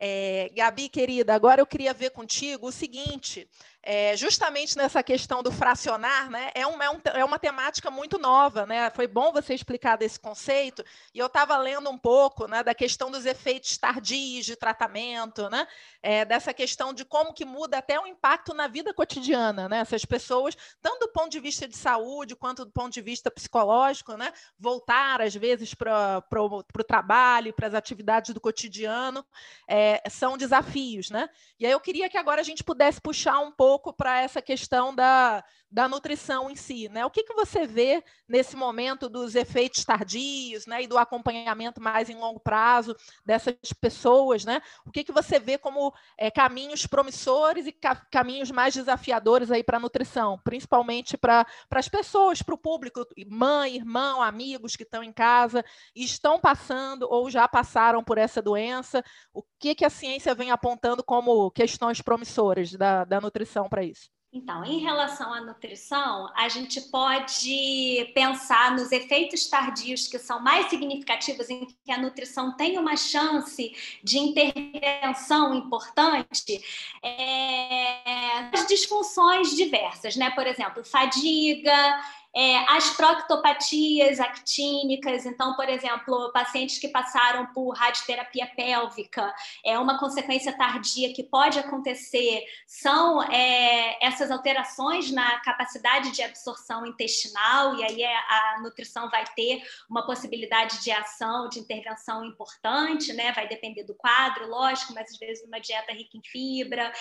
É, 0.00 0.50
Gabi, 0.52 0.88
querida, 0.88 1.32
agora 1.32 1.60
eu 1.60 1.66
queria 1.66 1.94
ver 1.94 2.10
contigo 2.10 2.66
o 2.66 2.72
seguinte: 2.72 3.48
é, 3.82 4.14
justamente 4.14 4.76
nessa 4.76 5.02
questão 5.02 5.42
do 5.42 5.50
fracionar, 5.50 6.30
né, 6.30 6.50
é, 6.54 6.66
uma, 6.66 6.84
é, 6.84 6.90
um, 6.90 7.00
é 7.14 7.24
uma 7.24 7.38
temática 7.38 7.90
muito 7.90 8.18
nova, 8.18 8.66
né? 8.66 8.90
Foi 8.90 9.06
bom 9.06 9.32
você 9.32 9.54
explicar 9.54 9.96
desse 9.96 10.20
conceito. 10.20 10.84
E 11.14 11.18
eu 11.18 11.26
estava 11.26 11.56
lendo 11.56 11.88
um 11.88 11.96
pouco 11.96 12.46
né, 12.46 12.62
da 12.62 12.74
questão 12.74 13.10
dos 13.10 13.24
efeitos 13.24 13.78
tardios 13.78 14.44
de 14.44 14.54
tratamento, 14.54 15.48
né? 15.48 15.66
É, 16.02 16.24
dessa 16.26 16.52
questão 16.52 16.92
de 16.92 17.06
como 17.06 17.32
que 17.32 17.44
muda 17.44 17.78
até 17.78 17.98
o 17.98 18.06
impacto 18.06 18.52
na 18.52 18.68
vida 18.68 18.92
cotidiana, 18.92 19.66
né? 19.68 19.78
Essas 19.78 20.04
pessoas, 20.04 20.54
tanto 20.82 21.06
do 21.06 21.12
ponto 21.12 21.30
de 21.30 21.40
vista 21.40 21.66
de 21.66 21.76
saúde 21.76 22.36
quanto 22.36 22.66
do 22.66 22.70
ponto 22.70 22.92
de 22.92 23.00
vista 23.00 23.30
psicológico, 23.30 24.14
né? 24.14 24.30
Voltar 24.58 25.22
às 25.22 25.34
vezes 25.34 25.72
para 25.72 26.22
o 26.30 26.84
trabalho, 26.84 27.54
para 27.54 27.68
as 27.68 27.74
atividades 27.74 28.34
do 28.34 28.40
cotidiano, 28.40 29.24
é, 29.66 30.02
são 30.10 30.36
desafios, 30.36 31.08
né? 31.08 31.30
E 31.58 31.64
aí 31.64 31.72
eu 31.72 31.80
queria 31.80 32.10
que 32.10 32.18
agora 32.18 32.42
a 32.42 32.44
gente 32.44 32.62
pudesse 32.62 33.00
puxar 33.00 33.38
um 33.40 33.50
pouco 33.50 33.69
pouco 33.70 33.92
para 33.92 34.20
essa 34.20 34.42
questão 34.42 34.92
da, 34.92 35.44
da 35.70 35.88
nutrição 35.88 36.50
em 36.50 36.56
si, 36.56 36.88
né? 36.88 37.06
O 37.06 37.10
que, 37.10 37.22
que 37.22 37.34
você 37.34 37.68
vê 37.68 38.02
nesse 38.28 38.56
momento 38.56 39.08
dos 39.08 39.36
efeitos 39.36 39.84
tardios, 39.84 40.66
né, 40.66 40.82
e 40.82 40.88
do 40.88 40.98
acompanhamento 40.98 41.80
mais 41.80 42.10
em 42.10 42.16
longo 42.16 42.40
prazo 42.40 42.96
dessas 43.24 43.54
pessoas, 43.80 44.44
né? 44.44 44.60
O 44.84 44.90
que, 44.90 45.04
que 45.04 45.12
você 45.12 45.38
vê 45.38 45.56
como 45.56 45.94
é, 46.18 46.32
caminhos 46.32 46.84
promissores 46.84 47.64
e 47.64 47.70
ca 47.70 47.94
caminhos 48.10 48.50
mais 48.50 48.74
desafiadores 48.74 49.52
aí 49.52 49.62
para 49.62 49.76
a 49.76 49.80
nutrição, 49.80 50.36
principalmente 50.42 51.16
para 51.16 51.46
as 51.70 51.88
pessoas, 51.88 52.42
para 52.42 52.56
o 52.56 52.58
público, 52.58 53.06
mãe, 53.28 53.76
irmão, 53.76 54.20
amigos 54.20 54.74
que 54.74 54.82
estão 54.82 55.04
em 55.04 55.12
casa 55.12 55.64
e 55.94 56.02
estão 56.02 56.40
passando 56.40 57.06
ou 57.08 57.30
já 57.30 57.46
passaram 57.46 58.02
por 58.02 58.18
essa 58.18 58.42
doença? 58.42 59.04
O 59.32 59.44
que, 59.60 59.74
que 59.74 59.84
a 59.84 59.90
ciência 59.90 60.34
vem 60.34 60.50
apontando 60.50 61.04
como 61.04 61.50
questões 61.50 62.00
promissoras 62.00 62.72
da, 62.72 63.04
da 63.04 63.20
nutrição 63.20 63.68
para 63.68 63.84
isso? 63.84 64.08
Então, 64.32 64.64
em 64.64 64.78
relação 64.78 65.34
à 65.34 65.40
nutrição, 65.40 66.30
a 66.36 66.48
gente 66.48 66.80
pode 66.82 68.12
pensar 68.14 68.70
nos 68.76 68.92
efeitos 68.92 69.48
tardios 69.48 70.06
que 70.06 70.20
são 70.20 70.40
mais 70.40 70.70
significativos 70.70 71.50
em 71.50 71.66
que 71.66 71.90
a 71.90 71.98
nutrição 71.98 72.56
tem 72.56 72.78
uma 72.78 72.96
chance 72.96 73.74
de 74.04 74.18
intervenção 74.18 75.52
importante, 75.52 76.62
é, 77.02 78.50
as 78.52 78.68
disfunções 78.68 79.50
diversas, 79.56 80.14
né? 80.14 80.30
Por 80.30 80.46
exemplo, 80.46 80.84
fadiga, 80.84 82.00
é, 82.34 82.58
as 82.72 82.90
proctopatias 82.90 84.20
actínicas, 84.20 85.26
então, 85.26 85.56
por 85.56 85.68
exemplo, 85.68 86.30
pacientes 86.32 86.78
que 86.78 86.88
passaram 86.88 87.46
por 87.52 87.70
radioterapia 87.70 88.46
pélvica, 88.54 89.34
é 89.64 89.78
uma 89.78 89.98
consequência 89.98 90.56
tardia 90.56 91.12
que 91.12 91.24
pode 91.24 91.58
acontecer, 91.58 92.44
são 92.66 93.22
é, 93.24 93.98
essas 94.04 94.30
alterações 94.30 95.10
na 95.10 95.40
capacidade 95.40 96.12
de 96.12 96.22
absorção 96.22 96.86
intestinal, 96.86 97.76
e 97.76 97.84
aí 97.84 98.02
é, 98.02 98.16
a 98.16 98.60
nutrição 98.62 99.10
vai 99.10 99.24
ter 99.34 99.62
uma 99.88 100.06
possibilidade 100.06 100.82
de 100.82 100.90
ação, 100.92 101.48
de 101.48 101.58
intervenção 101.58 102.24
importante, 102.24 103.12
né? 103.12 103.32
Vai 103.32 103.48
depender 103.48 103.84
do 103.84 103.94
quadro, 103.94 104.48
lógico, 104.48 104.92
mas 104.94 105.10
às 105.10 105.18
vezes 105.18 105.44
uma 105.44 105.60
dieta 105.60 105.92
rica 105.92 106.16
em 106.16 106.22
fibra, 106.22 106.92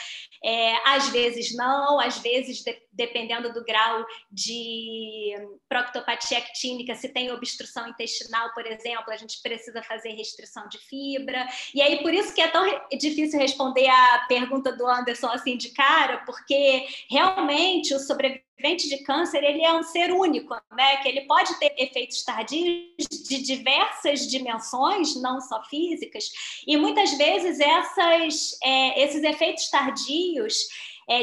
é, 0.43 0.75
às 0.89 1.09
vezes 1.09 1.55
não, 1.55 1.99
às 1.99 2.17
vezes, 2.17 2.63
de, 2.63 2.81
dependendo 2.91 3.53
do 3.53 3.63
grau 3.63 4.05
de 4.31 5.18
proctopatia 5.67 6.37
actínica, 6.37 6.95
se 6.95 7.09
tem 7.09 7.31
obstrução 7.31 7.87
intestinal, 7.87 8.53
por 8.53 8.65
exemplo, 8.65 9.11
a 9.11 9.17
gente 9.17 9.41
precisa 9.41 9.81
fazer 9.83 10.09
restrição 10.09 10.67
de 10.67 10.77
fibra. 10.77 11.47
E 11.73 11.81
aí, 11.81 12.01
por 12.01 12.13
isso 12.13 12.33
que 12.33 12.41
é 12.41 12.47
tão 12.47 12.65
difícil 12.91 13.39
responder 13.39 13.87
a 13.87 14.25
pergunta 14.27 14.71
do 14.71 14.87
Anderson 14.87 15.27
assim 15.27 15.57
de 15.57 15.69
cara, 15.69 16.23
porque 16.25 16.87
realmente 17.09 17.93
o 17.93 17.99
sobrevivente 17.99 18.89
de 18.89 18.97
câncer 19.03 19.43
ele 19.43 19.63
é 19.63 19.73
um 19.73 19.83
ser 19.83 20.11
único, 20.11 20.53
né? 20.75 20.97
Que 20.97 21.07
ele 21.07 21.21
pode 21.21 21.57
ter 21.59 21.73
efeitos 21.77 22.23
tardios 22.23 23.07
de 23.27 23.41
diversas 23.41 24.27
dimensões, 24.27 25.15
não 25.21 25.39
só 25.39 25.63
físicas, 25.63 26.25
e 26.67 26.75
muitas 26.75 27.13
vezes 27.17 27.59
essas, 27.59 28.57
é, 28.61 29.03
esses 29.03 29.23
efeitos 29.23 29.69
tardios 29.69 30.67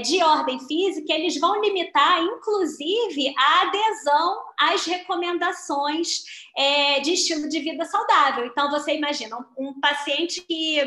de 0.00 0.22
ordem 0.22 0.58
física, 0.58 1.12
eles 1.12 1.38
vão 1.38 1.60
limitar, 1.60 2.22
inclusive, 2.22 3.32
a 3.38 3.62
adesão 3.62 4.45
às 4.58 4.84
recomendações 4.86 6.24
é, 6.56 7.00
de 7.00 7.12
estilo 7.12 7.48
de 7.48 7.60
vida 7.60 7.84
saudável. 7.84 8.46
Então, 8.46 8.70
você 8.70 8.94
imagina 8.94 9.36
um, 9.36 9.68
um, 9.68 9.80
paciente 9.80 10.40
que 10.42 10.78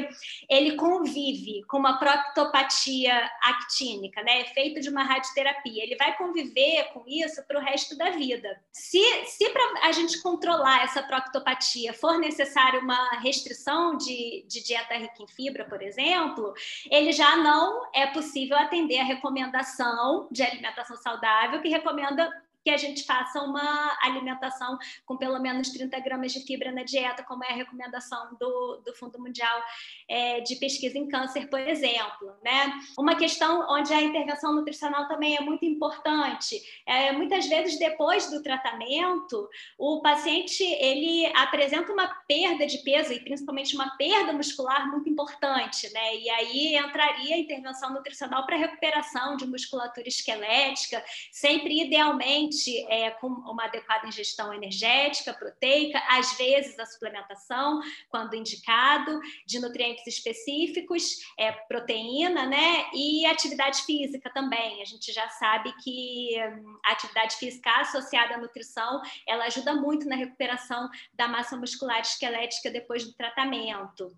ele 0.49 0.75
convive 0.75 1.63
com 1.67 1.77
uma 1.77 1.99
proctopatia 1.99 3.29
actínica, 3.43 4.23
né, 4.23 4.41
efeito 4.41 4.81
de 4.81 4.89
uma 4.89 5.03
radioterapia, 5.03 5.83
ele 5.83 5.95
vai 5.95 6.17
conviver 6.17 6.85
com 6.93 7.03
isso 7.07 7.45
para 7.47 7.59
o 7.59 7.63
resto 7.63 7.95
da 7.95 8.09
vida. 8.11 8.59
Se, 8.71 9.01
se 9.25 9.49
para 9.49 9.87
a 9.87 9.91
gente 9.91 10.21
controlar 10.21 10.83
essa 10.83 11.03
proctopatia 11.03 11.93
for 11.93 12.17
necessário 12.17 12.81
uma 12.81 13.19
restrição 13.19 13.95
de, 13.95 14.45
de 14.47 14.63
dieta 14.63 14.95
rica 14.95 15.21
em 15.21 15.27
fibra, 15.27 15.65
por 15.65 15.81
exemplo, 15.81 16.53
ele 16.89 17.11
já 17.11 17.37
não 17.37 17.89
é 17.93 18.07
possível 18.07 18.57
atender 18.57 18.99
a 18.99 19.03
recomendação 19.03 20.27
de 20.31 20.41
alimentação 20.41 20.97
saudável 20.97 21.61
que 21.61 21.69
recomenda 21.69 22.29
que 22.63 22.69
a 22.69 22.77
gente 22.77 23.03
faça 23.05 23.41
uma 23.41 23.97
alimentação 24.01 24.77
com 25.05 25.17
pelo 25.17 25.39
menos 25.39 25.69
30 25.69 25.99
gramas 25.99 26.33
de 26.33 26.41
fibra 26.41 26.71
na 26.71 26.83
dieta, 26.83 27.23
como 27.23 27.43
é 27.43 27.51
a 27.51 27.55
recomendação 27.55 28.35
do, 28.39 28.81
do 28.85 28.93
Fundo 28.95 29.19
Mundial 29.19 29.61
é, 30.09 30.41
de 30.41 30.55
Pesquisa 30.55 30.97
em 30.97 31.07
Câncer, 31.07 31.47
por 31.47 31.59
exemplo. 31.59 32.33
Né? 32.43 32.73
Uma 32.97 33.15
questão 33.15 33.65
onde 33.69 33.93
a 33.93 34.01
intervenção 34.01 34.53
nutricional 34.53 35.07
também 35.07 35.37
é 35.37 35.41
muito 35.41 35.63
importante. 35.63 36.59
É, 36.85 37.11
muitas 37.11 37.47
vezes, 37.47 37.77
depois 37.77 38.29
do 38.31 38.41
tratamento, 38.41 39.47
o 39.77 40.01
paciente 40.01 40.63
ele 40.63 41.27
apresenta 41.35 41.93
uma 41.93 42.07
perda 42.27 42.65
de 42.65 42.79
peso 42.79 43.13
e 43.13 43.19
principalmente 43.19 43.75
uma 43.75 43.95
perda 43.97 44.33
muscular 44.33 44.89
muito 44.89 45.07
importante, 45.07 45.91
né? 45.93 46.15
E 46.17 46.29
aí 46.29 46.77
entraria 46.77 47.35
a 47.35 47.39
intervenção 47.39 47.93
nutricional 47.93 48.45
para 48.45 48.57
recuperação 48.57 49.37
de 49.37 49.45
musculatura 49.45 50.07
esquelética, 50.07 51.03
sempre 51.31 51.83
idealmente 51.83 52.83
é, 52.87 53.11
com 53.11 53.27
uma 53.27 53.65
adequada 53.65 54.07
ingestão 54.07 54.53
energética, 54.53 55.33
proteica, 55.33 56.01
às 56.09 56.35
vezes 56.37 56.79
a 56.79 56.85
suplementação, 56.85 57.81
quando 58.09 58.35
indicado, 58.35 59.19
de 59.45 59.59
nutrientes 59.59 59.98
específicos, 60.07 61.19
é, 61.37 61.51
proteína, 61.51 62.45
né? 62.45 62.89
E 62.93 63.25
atividade 63.25 63.83
física 63.83 64.29
também. 64.33 64.81
A 64.81 64.85
gente 64.85 65.11
já 65.11 65.27
sabe 65.29 65.73
que 65.83 66.35
hum, 66.37 66.77
a 66.85 66.91
atividade 66.91 67.35
física 67.35 67.69
associada 67.81 68.35
à 68.35 68.37
nutrição, 68.37 69.01
ela 69.27 69.45
ajuda 69.45 69.73
muito 69.73 70.07
na 70.07 70.15
recuperação 70.15 70.89
da 71.13 71.27
massa 71.27 71.57
muscular 71.57 72.01
esquelética 72.01 72.69
depois 72.69 73.03
do 73.03 73.13
tratamento. 73.13 74.15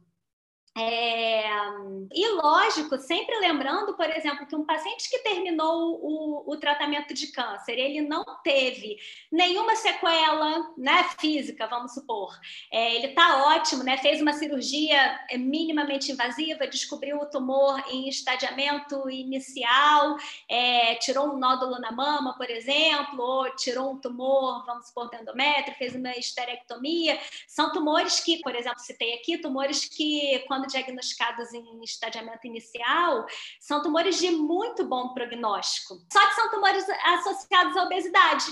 É, 0.78 1.44
e 2.14 2.28
lógico, 2.30 2.98
sempre 2.98 3.38
lembrando, 3.40 3.94
por 3.94 4.10
exemplo, 4.10 4.48
que 4.48 4.56
um 4.56 4.66
paciente 4.66 5.10
que 5.10 5.20
terminou 5.20 6.00
o, 6.02 6.50
o 6.50 6.58
tratamento 6.58 7.14
de 7.14 7.28
câncer, 7.28 7.74
ele 7.74 8.02
não 8.02 8.24
teve 8.42 8.98
nenhuma 9.30 9.76
sequela 9.76 10.72
né, 10.78 11.04
física, 11.20 11.68
vamos 11.68 11.94
supor. 11.94 12.40
É, 12.72 12.96
ele 12.96 13.08
está 13.08 13.48
ótimo, 13.48 13.84
né, 13.84 13.98
fez 13.98 14.22
uma 14.22 14.32
cirurgia 14.32 15.20
minimamente 15.38 16.10
invasiva, 16.10 16.66
descobriu 16.66 17.18
o 17.18 17.30
tumor 17.30 17.84
em 17.90 18.08
estadiamento 18.08 19.10
inicial, 19.10 20.16
é, 20.50 20.96
tirou 20.96 21.34
um 21.34 21.38
nódulo 21.38 21.80
na 21.82 21.92
mama, 21.92 22.38
por 22.38 22.50
exemplo, 22.50 23.22
ou 23.22 23.56
tirou 23.58 23.92
um 23.92 24.00
tumor, 24.00 24.66
vamos 24.66 24.88
supor, 24.88 25.10
do 25.10 25.18
endométrio, 25.18 25.76
fez 25.76 25.94
uma 25.96 26.12
esterectomia. 26.12 27.20
São 27.46 27.74
tumores 27.74 28.22
que, 28.22 28.40
por 28.42 28.56
exemplo, 28.56 28.80
citei 28.80 29.16
aqui, 29.16 29.38
tumores 29.38 29.84
que, 29.84 30.40
quando 30.48 30.61
quando 30.62 30.68
diagnosticados 30.68 31.54
em 31.54 31.84
estadiamento 31.84 32.46
inicial, 32.46 33.26
são 33.60 33.82
tumores 33.82 34.20
de 34.20 34.32
muito 34.32 34.86
bom 34.86 35.14
prognóstico. 35.14 35.96
Só 36.12 36.28
que 36.28 36.36
são 36.36 36.52
tumores 36.52 36.86
associados 36.90 37.76
à 37.76 37.84
obesidade. 37.84 38.46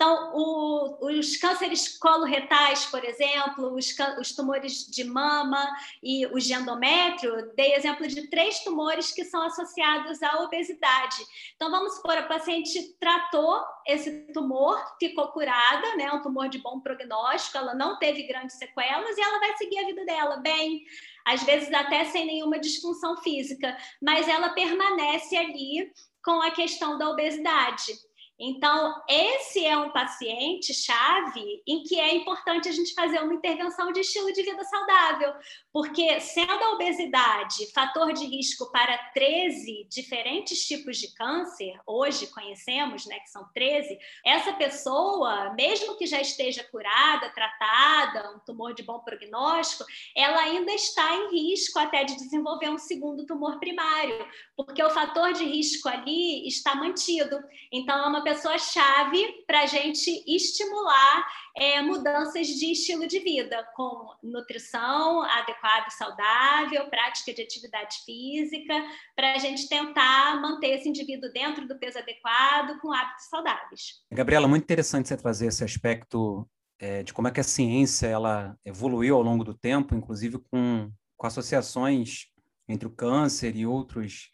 Então, 0.00 0.30
o, 0.32 1.08
os 1.08 1.36
cânceres 1.38 1.98
coloretais, 1.98 2.86
por 2.86 3.04
exemplo, 3.04 3.74
os, 3.74 3.92
os, 4.20 4.32
tumores 4.32 4.86
de 4.86 5.02
mama 5.02 5.68
e 6.00 6.24
os 6.26 6.44
de 6.44 6.54
endométrio, 6.54 7.52
dei 7.56 7.74
exemplo 7.74 8.06
de 8.06 8.28
três 8.30 8.60
tumores 8.60 9.10
que 9.10 9.24
são 9.24 9.42
associados 9.42 10.22
à 10.22 10.40
obesidade. 10.44 11.16
Então, 11.56 11.68
vamos 11.68 11.96
supor, 11.96 12.16
a 12.16 12.22
paciente 12.22 12.96
tratou 13.00 13.60
esse 13.84 14.32
tumor, 14.32 14.80
ficou 15.00 15.32
curada, 15.32 15.96
né, 15.96 16.12
um 16.12 16.22
tumor 16.22 16.48
de 16.48 16.58
bom 16.58 16.78
prognóstico, 16.78 17.58
ela 17.58 17.74
não 17.74 17.98
teve 17.98 18.22
grandes 18.22 18.56
sequelas 18.56 19.18
e 19.18 19.20
ela 19.20 19.40
vai 19.40 19.56
seguir 19.56 19.80
a 19.80 19.86
vida 19.86 20.04
dela 20.04 20.36
bem 20.36 20.84
às 21.24 21.42
vezes 21.42 21.70
até 21.74 22.06
sem 22.06 22.24
nenhuma 22.24 22.58
disfunção 22.58 23.16
física, 23.18 23.76
mas 24.00 24.26
ela 24.28 24.48
permanece 24.50 25.36
ali 25.36 25.92
com 26.24 26.40
a 26.40 26.50
questão 26.50 26.96
da 26.96 27.10
obesidade. 27.10 28.07
Então, 28.40 28.94
esse 29.08 29.64
é 29.66 29.76
um 29.76 29.90
paciente 29.90 30.72
chave 30.72 31.60
em 31.66 31.82
que 31.82 31.98
é 31.98 32.14
importante 32.14 32.68
a 32.68 32.72
gente 32.72 32.94
fazer 32.94 33.20
uma 33.20 33.34
intervenção 33.34 33.90
de 33.90 34.00
estilo 34.00 34.32
de 34.32 34.42
vida 34.42 34.62
saudável, 34.64 35.34
porque 35.72 36.20
sendo 36.20 36.52
a 36.52 36.70
obesidade 36.74 37.72
fator 37.72 38.12
de 38.12 38.24
risco 38.26 38.70
para 38.70 38.96
13 39.12 39.88
diferentes 39.90 40.64
tipos 40.64 40.98
de 40.98 41.12
câncer, 41.14 41.80
hoje 41.84 42.28
conhecemos, 42.28 43.06
né, 43.06 43.18
que 43.18 43.28
são 43.28 43.44
13, 43.52 43.98
essa 44.24 44.52
pessoa, 44.52 45.52
mesmo 45.54 45.96
que 45.96 46.06
já 46.06 46.20
esteja 46.20 46.62
curada, 46.62 47.30
tratada, 47.30 48.36
um 48.36 48.38
tumor 48.38 48.72
de 48.72 48.84
bom 48.84 49.00
prognóstico, 49.00 49.84
ela 50.14 50.40
ainda 50.42 50.72
está 50.72 51.12
em 51.16 51.30
risco 51.30 51.78
até 51.80 52.04
de 52.04 52.14
desenvolver 52.14 52.68
um 52.68 52.78
segundo 52.78 53.26
tumor 53.26 53.58
primário, 53.58 54.24
porque 54.56 54.82
o 54.82 54.90
fator 54.90 55.32
de 55.32 55.44
risco 55.44 55.88
ali 55.88 56.46
está 56.46 56.76
mantido. 56.76 57.36
Então, 57.72 57.98
é 57.98 58.06
uma 58.06 58.27
pessoa-chave 58.28 59.42
para 59.46 59.62
a 59.62 59.66
gente 59.66 60.22
estimular 60.26 61.26
é, 61.56 61.80
mudanças 61.80 62.46
de 62.46 62.72
estilo 62.72 63.06
de 63.06 63.18
vida, 63.20 63.66
com 63.74 64.14
nutrição 64.22 65.22
adequada 65.22 65.86
e 65.88 65.92
saudável, 65.92 66.90
prática 66.90 67.32
de 67.32 67.40
atividade 67.40 67.96
física, 68.04 68.74
para 69.16 69.32
a 69.32 69.38
gente 69.38 69.66
tentar 69.66 70.40
manter 70.42 70.78
esse 70.78 70.88
indivíduo 70.88 71.32
dentro 71.32 71.66
do 71.66 71.78
peso 71.78 71.98
adequado, 71.98 72.78
com 72.80 72.92
hábitos 72.92 73.24
saudáveis. 73.30 74.02
Gabriela, 74.12 74.46
muito 74.46 74.64
interessante 74.64 75.08
você 75.08 75.16
trazer 75.16 75.46
esse 75.46 75.64
aspecto 75.64 76.46
é, 76.78 77.02
de 77.02 77.14
como 77.14 77.28
é 77.28 77.30
que 77.30 77.40
a 77.40 77.44
ciência 77.44 78.08
ela 78.08 78.54
evoluiu 78.62 79.16
ao 79.16 79.22
longo 79.22 79.42
do 79.42 79.54
tempo, 79.54 79.94
inclusive 79.94 80.38
com, 80.50 80.92
com 81.16 81.26
associações 81.26 82.26
entre 82.68 82.86
o 82.86 82.90
câncer 82.90 83.56
e 83.56 83.64
outros, 83.64 84.30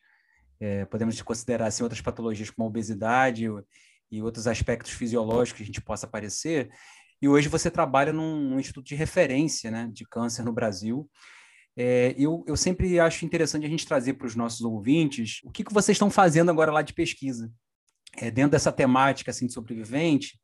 é, 0.61 0.85
podemos 0.85 1.21
considerar 1.23 1.67
assim, 1.67 1.83
outras 1.83 2.01
patologias 2.01 2.51
como 2.51 2.67
a 2.67 2.69
obesidade 2.69 3.47
e 4.11 4.23
outros 4.23 4.47
aspectos 4.47 4.93
fisiológicos 4.93 5.59
que 5.59 5.63
a 5.63 5.67
gente 5.67 5.81
possa 5.81 6.07
aparecer. 6.07 6.71
E 7.21 7.29
hoje 7.29 7.49
você 7.49 7.71
trabalha 7.71 8.13
num, 8.13 8.51
num 8.51 8.61
instituto 8.61 8.87
de 8.87 8.95
referência 8.95 9.71
né, 9.71 9.89
de 9.93 10.05
câncer 10.05 10.45
no 10.45 10.53
Brasil. 10.53 11.09
É, 11.77 12.15
eu, 12.17 12.45
eu 12.47 12.57
sempre 12.57 13.01
acho 13.01 13.25
interessante 13.25 13.67
a 13.67 13.69
gente 13.69 13.87
trazer 13.87 14.15
para 14.15 14.27
os 14.27 14.37
nossos 14.37 14.61
ouvintes 14.61 15.41
o 15.45 15.51
que, 15.51 15.65
que 15.65 15.73
vocês 15.73 15.97
estão 15.97 16.11
fazendo 16.11 16.51
agora 16.51 16.71
lá 16.71 16.83
de 16.83 16.93
pesquisa. 16.93 17.51
É, 18.17 18.31
dentro 18.31 18.53
dessa 18.53 18.71
temática 18.71 19.31
assim, 19.31 19.47
de 19.47 19.53
sobrevivente, 19.53 20.39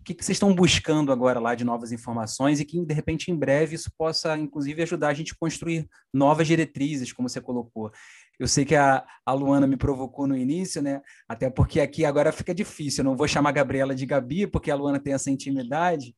o 0.00 0.04
que, 0.04 0.14
que 0.14 0.24
vocês 0.24 0.36
estão 0.36 0.54
buscando 0.54 1.12
agora 1.12 1.38
lá 1.38 1.54
de 1.54 1.64
novas 1.64 1.92
informações 1.92 2.60
e 2.60 2.64
que, 2.64 2.84
de 2.84 2.94
repente, 2.94 3.30
em 3.30 3.36
breve, 3.36 3.74
isso 3.74 3.90
possa, 3.96 4.36
inclusive, 4.36 4.82
ajudar 4.82 5.08
a 5.08 5.14
gente 5.14 5.32
a 5.32 5.36
construir 5.38 5.88
novas 6.12 6.46
diretrizes, 6.46 7.12
como 7.12 7.28
você 7.28 7.40
colocou. 7.40 7.90
Eu 8.38 8.46
sei 8.46 8.64
que 8.64 8.74
a, 8.74 9.04
a 9.24 9.32
Luana 9.32 9.66
me 9.66 9.76
provocou 9.76 10.26
no 10.26 10.36
início, 10.36 10.82
né? 10.82 11.00
Até 11.28 11.48
porque 11.48 11.80
aqui 11.80 12.04
agora 12.04 12.30
fica 12.30 12.54
difícil. 12.54 13.02
Eu 13.02 13.10
não 13.10 13.16
vou 13.16 13.26
chamar 13.26 13.50
a 13.50 13.52
Gabriela 13.52 13.94
de 13.94 14.04
Gabi, 14.04 14.46
porque 14.46 14.70
a 14.70 14.74
Luana 14.74 15.00
tem 15.00 15.14
essa 15.14 15.30
intimidade. 15.30 16.14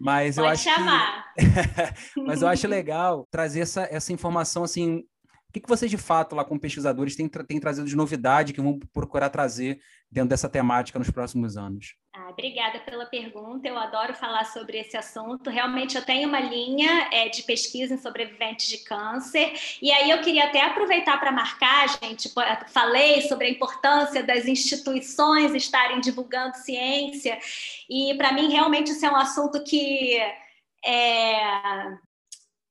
Mas 0.00 0.36
Pode 0.36 0.46
eu 0.46 0.52
acho 0.52 0.64
chamar. 0.64 1.24
Que... 1.34 2.20
mas 2.24 2.42
eu 2.42 2.48
acho 2.48 2.66
legal 2.66 3.28
trazer 3.30 3.60
essa, 3.60 3.86
essa 3.90 4.12
informação 4.12 4.64
assim 4.64 5.04
o 5.48 5.52
que, 5.52 5.60
que 5.60 5.68
vocês, 5.68 5.90
de 5.90 5.96
fato, 5.96 6.36
lá 6.36 6.44
com 6.44 6.58
pesquisadores, 6.58 7.16
têm, 7.16 7.26
têm 7.26 7.58
trazido 7.58 7.88
de 7.88 7.96
novidade 7.96 8.52
que 8.52 8.60
vão 8.60 8.78
procurar 8.92 9.30
trazer 9.30 9.80
dentro 10.10 10.28
dessa 10.28 10.46
temática 10.46 10.98
nos 10.98 11.10
próximos 11.10 11.56
anos? 11.56 11.94
Ah, 12.14 12.28
obrigada 12.28 12.80
pela 12.80 13.06
pergunta. 13.06 13.66
Eu 13.66 13.78
adoro 13.78 14.12
falar 14.12 14.44
sobre 14.44 14.78
esse 14.78 14.94
assunto. 14.94 15.48
Realmente, 15.48 15.96
eu 15.96 16.04
tenho 16.04 16.28
uma 16.28 16.38
linha 16.38 17.08
é, 17.10 17.30
de 17.30 17.42
pesquisa 17.44 17.94
em 17.94 17.98
sobreviventes 17.98 18.68
de 18.68 18.84
câncer. 18.84 19.54
E 19.80 19.90
aí, 19.90 20.10
eu 20.10 20.20
queria 20.20 20.48
até 20.48 20.60
aproveitar 20.60 21.18
para 21.18 21.32
marcar, 21.32 21.98
gente. 22.02 22.30
Falei 22.68 23.22
sobre 23.22 23.46
a 23.46 23.50
importância 23.50 24.22
das 24.22 24.46
instituições 24.46 25.54
estarem 25.54 25.98
divulgando 26.00 26.58
ciência. 26.58 27.38
E, 27.88 28.14
para 28.18 28.34
mim, 28.34 28.52
realmente, 28.52 28.90
isso 28.90 29.06
é 29.06 29.10
um 29.10 29.16
assunto 29.16 29.64
que 29.64 30.20
é, 30.84 31.98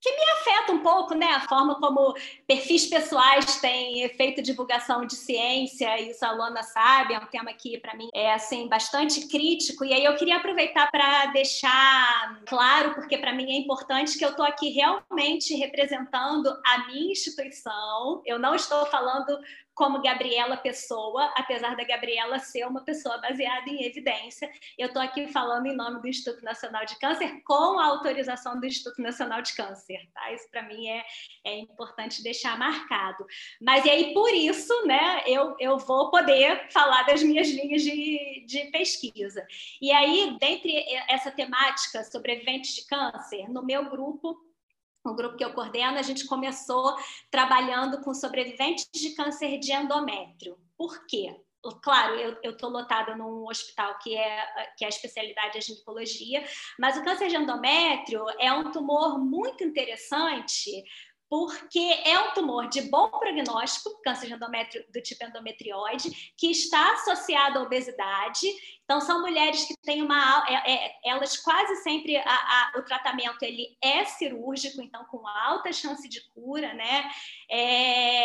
que 0.02 0.12
me 0.12 0.24
afeta 0.40 0.72
um 0.72 0.80
pouco, 0.80 1.14
né? 1.14 1.28
A 1.28 1.48
forma 1.48 1.76
como 1.80 2.14
perfis 2.46 2.86
pessoais 2.86 3.60
têm 3.60 4.08
feito 4.10 4.42
divulgação 4.42 5.06
de 5.06 5.16
ciência, 5.16 6.00
isso 6.00 6.24
a 6.26 6.32
Luana 6.32 6.64
sabe, 6.64 7.14
é 7.14 7.20
um 7.20 7.26
tema 7.26 7.52
que 7.54 7.78
para 7.80 7.96
mim 7.96 8.08
é 8.14 8.34
assim 8.34 8.68
bastante 8.68 9.28
crítico. 9.28 9.84
E 9.84 9.94
aí 9.94 10.04
eu 10.04 10.16
queria 10.16 10.38
aproveitar 10.38 10.90
para 10.92 11.28
deixar 11.28 12.42
claro, 12.46 12.94
porque 12.94 13.18
para 13.18 13.34
mim 13.34 13.52
é 13.52 13.58
importante 13.58 14.18
que 14.18 14.26
eu 14.26 14.30
estou 14.30 14.46
aqui 14.46 14.70
realmente 14.70 15.56
representando 15.56 16.48
a 16.66 16.88
minha 16.88 17.12
instituição. 17.12 18.22
Eu 18.26 18.38
não 18.38 18.54
estou 18.54 18.86
falando 18.88 19.38
como 19.78 20.02
Gabriela 20.02 20.58
Pessoa, 20.58 21.32
apesar 21.38 21.78
da 21.78 21.84
Gabriela 21.84 22.40
ser 22.40 22.66
uma 22.66 22.84
pessoa 22.84 23.20
baseada 23.20 23.70
em 23.70 23.84
evidência. 23.84 24.52
Eu 24.76 24.88
estou 24.88 25.00
aqui 25.00 25.28
falando 25.28 25.68
em 25.68 25.76
nome 25.76 26.02
do 26.02 26.08
Instituto 26.08 26.44
Nacional 26.44 26.84
de 26.84 26.98
Câncer, 26.98 27.44
com 27.46 27.80
a 27.80 27.86
autorização 27.86 28.60
do 28.60 28.66
Instituto 28.66 29.00
Nacional 29.00 29.40
de 29.44 29.54
Câncer. 29.54 30.10
Tá? 30.16 30.34
Isso, 30.34 30.50
para 30.50 30.64
mim, 30.64 30.88
é, 30.88 31.06
é 31.46 31.60
importante 31.60 32.24
deixar 32.24 32.58
marcado. 32.58 33.24
Mas, 33.62 33.86
e 33.86 33.92
aí, 33.92 34.14
por 34.16 34.34
isso, 34.34 34.74
né, 34.88 35.22
eu, 35.28 35.56
eu 35.60 35.78
vou 35.78 36.10
poder 36.10 36.72
falar 36.72 37.04
das 37.04 37.22
minhas 37.22 37.48
linhas 37.48 37.84
de, 37.84 38.46
de 38.48 38.72
pesquisa. 38.72 39.46
E 39.80 39.92
aí, 39.92 40.36
dentre 40.40 40.84
essa 41.08 41.30
temática 41.30 42.04
sobreviventes 42.04 42.74
de 42.74 42.88
câncer, 42.88 43.48
no 43.48 43.64
meu 43.64 43.88
grupo, 43.92 44.47
o 45.12 45.16
grupo 45.16 45.38
que 45.38 45.44
eu 45.44 45.54
coordeno, 45.54 45.98
a 45.98 46.02
gente 46.02 46.26
começou 46.26 46.96
trabalhando 47.32 48.02
com 48.02 48.14
sobreviventes 48.14 48.88
de 48.94 49.16
câncer 49.16 49.60
de 49.60 49.72
endométrio. 49.72 50.58
Por 50.78 51.06
quê? 51.06 51.36
claro, 51.82 52.16
eu 52.44 52.52
estou 52.52 52.70
lotada 52.70 53.16
num 53.16 53.46
hospital 53.48 53.98
que 54.00 54.16
é, 54.16 54.46
que 54.78 54.86
é 54.86 54.88
a 54.88 54.90
especialidade 54.90 55.58
é 55.58 55.62
ginecologia, 55.62 56.44
mas 56.80 56.98
o 56.98 57.04
câncer 57.04 57.28
de 57.28 57.36
endométrio 57.36 58.24
é 58.40 58.52
um 58.54 58.72
tumor 58.72 59.20
muito 59.20 59.64
interessante 59.64 60.84
porque 61.30 61.80
é 62.06 62.20
um 62.20 62.34
tumor 62.34 62.70
de 62.70 62.82
bom 62.82 63.10
prognóstico, 63.10 64.02
câncer 64.02 64.28
de 64.28 64.34
endométrio 64.34 64.86
do 64.92 65.02
tipo 65.02 65.26
endometrioide, 65.26 66.34
que 66.38 66.50
está 66.52 66.94
associado 66.94 67.60
à 67.60 67.64
obesidade. 67.64 68.48
Então, 68.84 69.02
são 69.02 69.20
mulheres 69.20 69.66
que 69.66 69.76
têm 69.84 70.02
uma. 70.02 70.46
É, 70.48 70.74
é, 70.74 70.96
elas 71.06 71.36
quase 71.38 71.76
sempre. 71.84 72.16
A, 72.16 72.24
a, 72.24 72.74
o 72.78 72.84
tratamento 72.84 73.44
ele 73.44 73.78
é 73.82 74.06
cirúrgico, 74.06 74.82
então, 74.82 75.04
com 75.06 75.28
alta 75.28 75.74
chance 75.74 76.08
de 76.08 76.22
cura, 76.30 76.74
né? 76.74 77.12
É, 77.50 78.17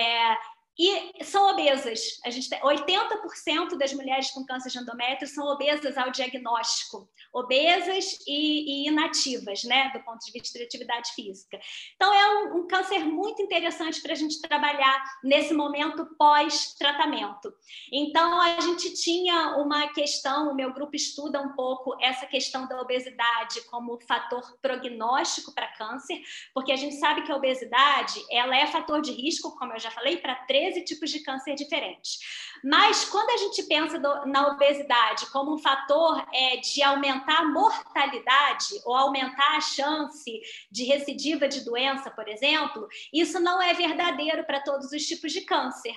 e 0.83 1.25
são 1.25 1.49
obesas. 1.51 2.19
A 2.25 2.31
gente 2.31 2.49
tem 2.49 2.61
80% 2.61 3.77
das 3.79 3.93
mulheres 3.93 4.33
com 4.33 4.45
câncer 4.45 4.71
de 4.71 4.79
endométrio 4.79 5.29
são 5.29 5.47
obesas 5.47 5.97
ao 5.97 6.11
diagnóstico, 6.11 7.09
obesas 7.33 8.19
e, 8.27 8.85
e 8.85 8.89
inativas, 8.89 9.63
né, 9.63 9.91
do 9.95 10.01
ponto 10.01 10.25
de 10.25 10.33
vista 10.33 10.59
de 10.59 10.65
atividade 10.65 11.13
física. 11.15 11.61
Então 11.95 12.13
é 12.13 12.35
um, 12.35 12.57
um 12.57 12.67
câncer 12.67 12.99
muito 13.05 13.41
interessante 13.41 14.03
para 14.03 14.13
a 14.13 14.17
gente 14.17 14.41
trabalhar 14.43 15.05
nesse 15.23 15.55
momento 15.55 16.05
pós-tratamento. 16.19 17.53
Então 17.93 18.41
a 18.41 18.61
gente 18.61 18.93
tinha 18.95 19.57
uma 19.59 19.87
questão, 19.93 20.51
o 20.51 20.55
meu 20.55 20.73
grupo 20.73 20.97
estuda 20.97 21.41
um 21.41 21.55
pouco 21.55 21.97
essa 22.01 22.27
questão 22.27 22.67
da 22.67 22.81
obesidade 22.81 23.61
como 23.71 24.01
fator 24.01 24.59
prognóstico 24.61 25.55
para 25.55 25.69
câncer, 25.69 26.21
porque 26.53 26.73
a 26.73 26.77
gente 26.77 26.97
sabe 26.97 27.23
que 27.23 27.31
a 27.31 27.37
obesidade 27.37 28.21
ela 28.31 28.57
é 28.57 28.67
fator 28.67 29.01
de 29.01 29.13
risco, 29.13 29.57
como 29.57 29.73
eu 29.75 29.79
já 29.79 29.91
falei, 29.91 30.17
para 30.17 30.35
13 30.35 30.72
tipos 30.81 31.11
de 31.11 31.21
câncer 31.21 31.55
diferentes. 31.55 32.19
Mas 32.65 33.05
quando 33.05 33.31
a 33.31 33.37
gente 33.37 33.63
pensa 33.65 33.99
do, 33.99 34.27
na 34.27 34.49
obesidade 34.49 35.27
como 35.27 35.55
um 35.55 35.59
fator 35.59 36.27
é, 36.33 36.57
de 36.57 36.83
aumentar 36.83 37.41
a 37.41 37.49
mortalidade 37.49 38.81
ou 38.85 38.95
aumentar 38.95 39.57
a 39.57 39.61
chance 39.61 40.41
de 40.71 40.85
recidiva 40.85 41.47
de 41.47 41.65
doença, 41.65 42.11
por 42.11 42.29
exemplo, 42.29 42.89
isso 43.13 43.39
não 43.39 43.61
é 43.61 43.75
verdadeiro 43.75 44.45
para 44.45 44.63
todos 44.63 44.91
os 44.93 45.03
tipos 45.03 45.33
de 45.33 45.43
câncer. 45.43 45.95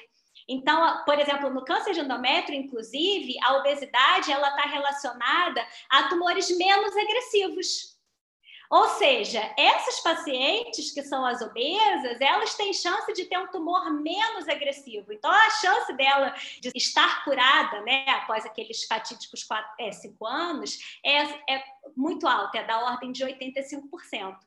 Então, 0.48 1.04
por 1.06 1.18
exemplo, 1.20 1.50
no 1.50 1.66
câncer 1.66 1.94
de 1.94 2.02
endométrio, 2.02 2.60
inclusive, 2.60 3.36
a 3.44 3.58
obesidade 3.58 4.32
ela 4.32 4.50
está 4.50 4.64
relacionada 4.70 5.66
a 5.90 6.04
tumores 6.04 6.56
menos 6.56 6.96
agressivos. 6.96 7.95
Ou 8.70 8.88
seja, 8.90 9.42
essas 9.58 10.00
pacientes 10.02 10.92
que 10.92 11.04
são 11.04 11.26
as 11.26 11.42
obesas, 11.42 12.20
elas 12.20 12.56
têm 12.56 12.74
chance 12.74 13.14
de 13.14 13.26
ter 13.26 13.38
um 13.38 13.48
tumor 13.48 13.92
menos 13.92 14.48
agressivo. 14.48 15.14
Então, 15.14 15.32
a 15.32 15.50
chance 15.52 15.94
dela 15.94 16.34
de 16.60 16.72
estar 16.76 17.24
curada, 17.24 17.82
né, 17.82 18.06
após 18.10 18.46
aqueles 18.46 18.84
fatídicos 18.86 19.44
4, 19.44 19.74
é, 19.80 19.92
5 19.92 20.26
anos, 20.26 20.80
é, 21.04 21.56
é 21.56 21.64
muito 21.96 22.28
alta, 22.28 22.58
é 22.58 22.64
da 22.64 22.80
ordem 22.86 23.12
de 23.12 23.24
85%. 23.24 24.38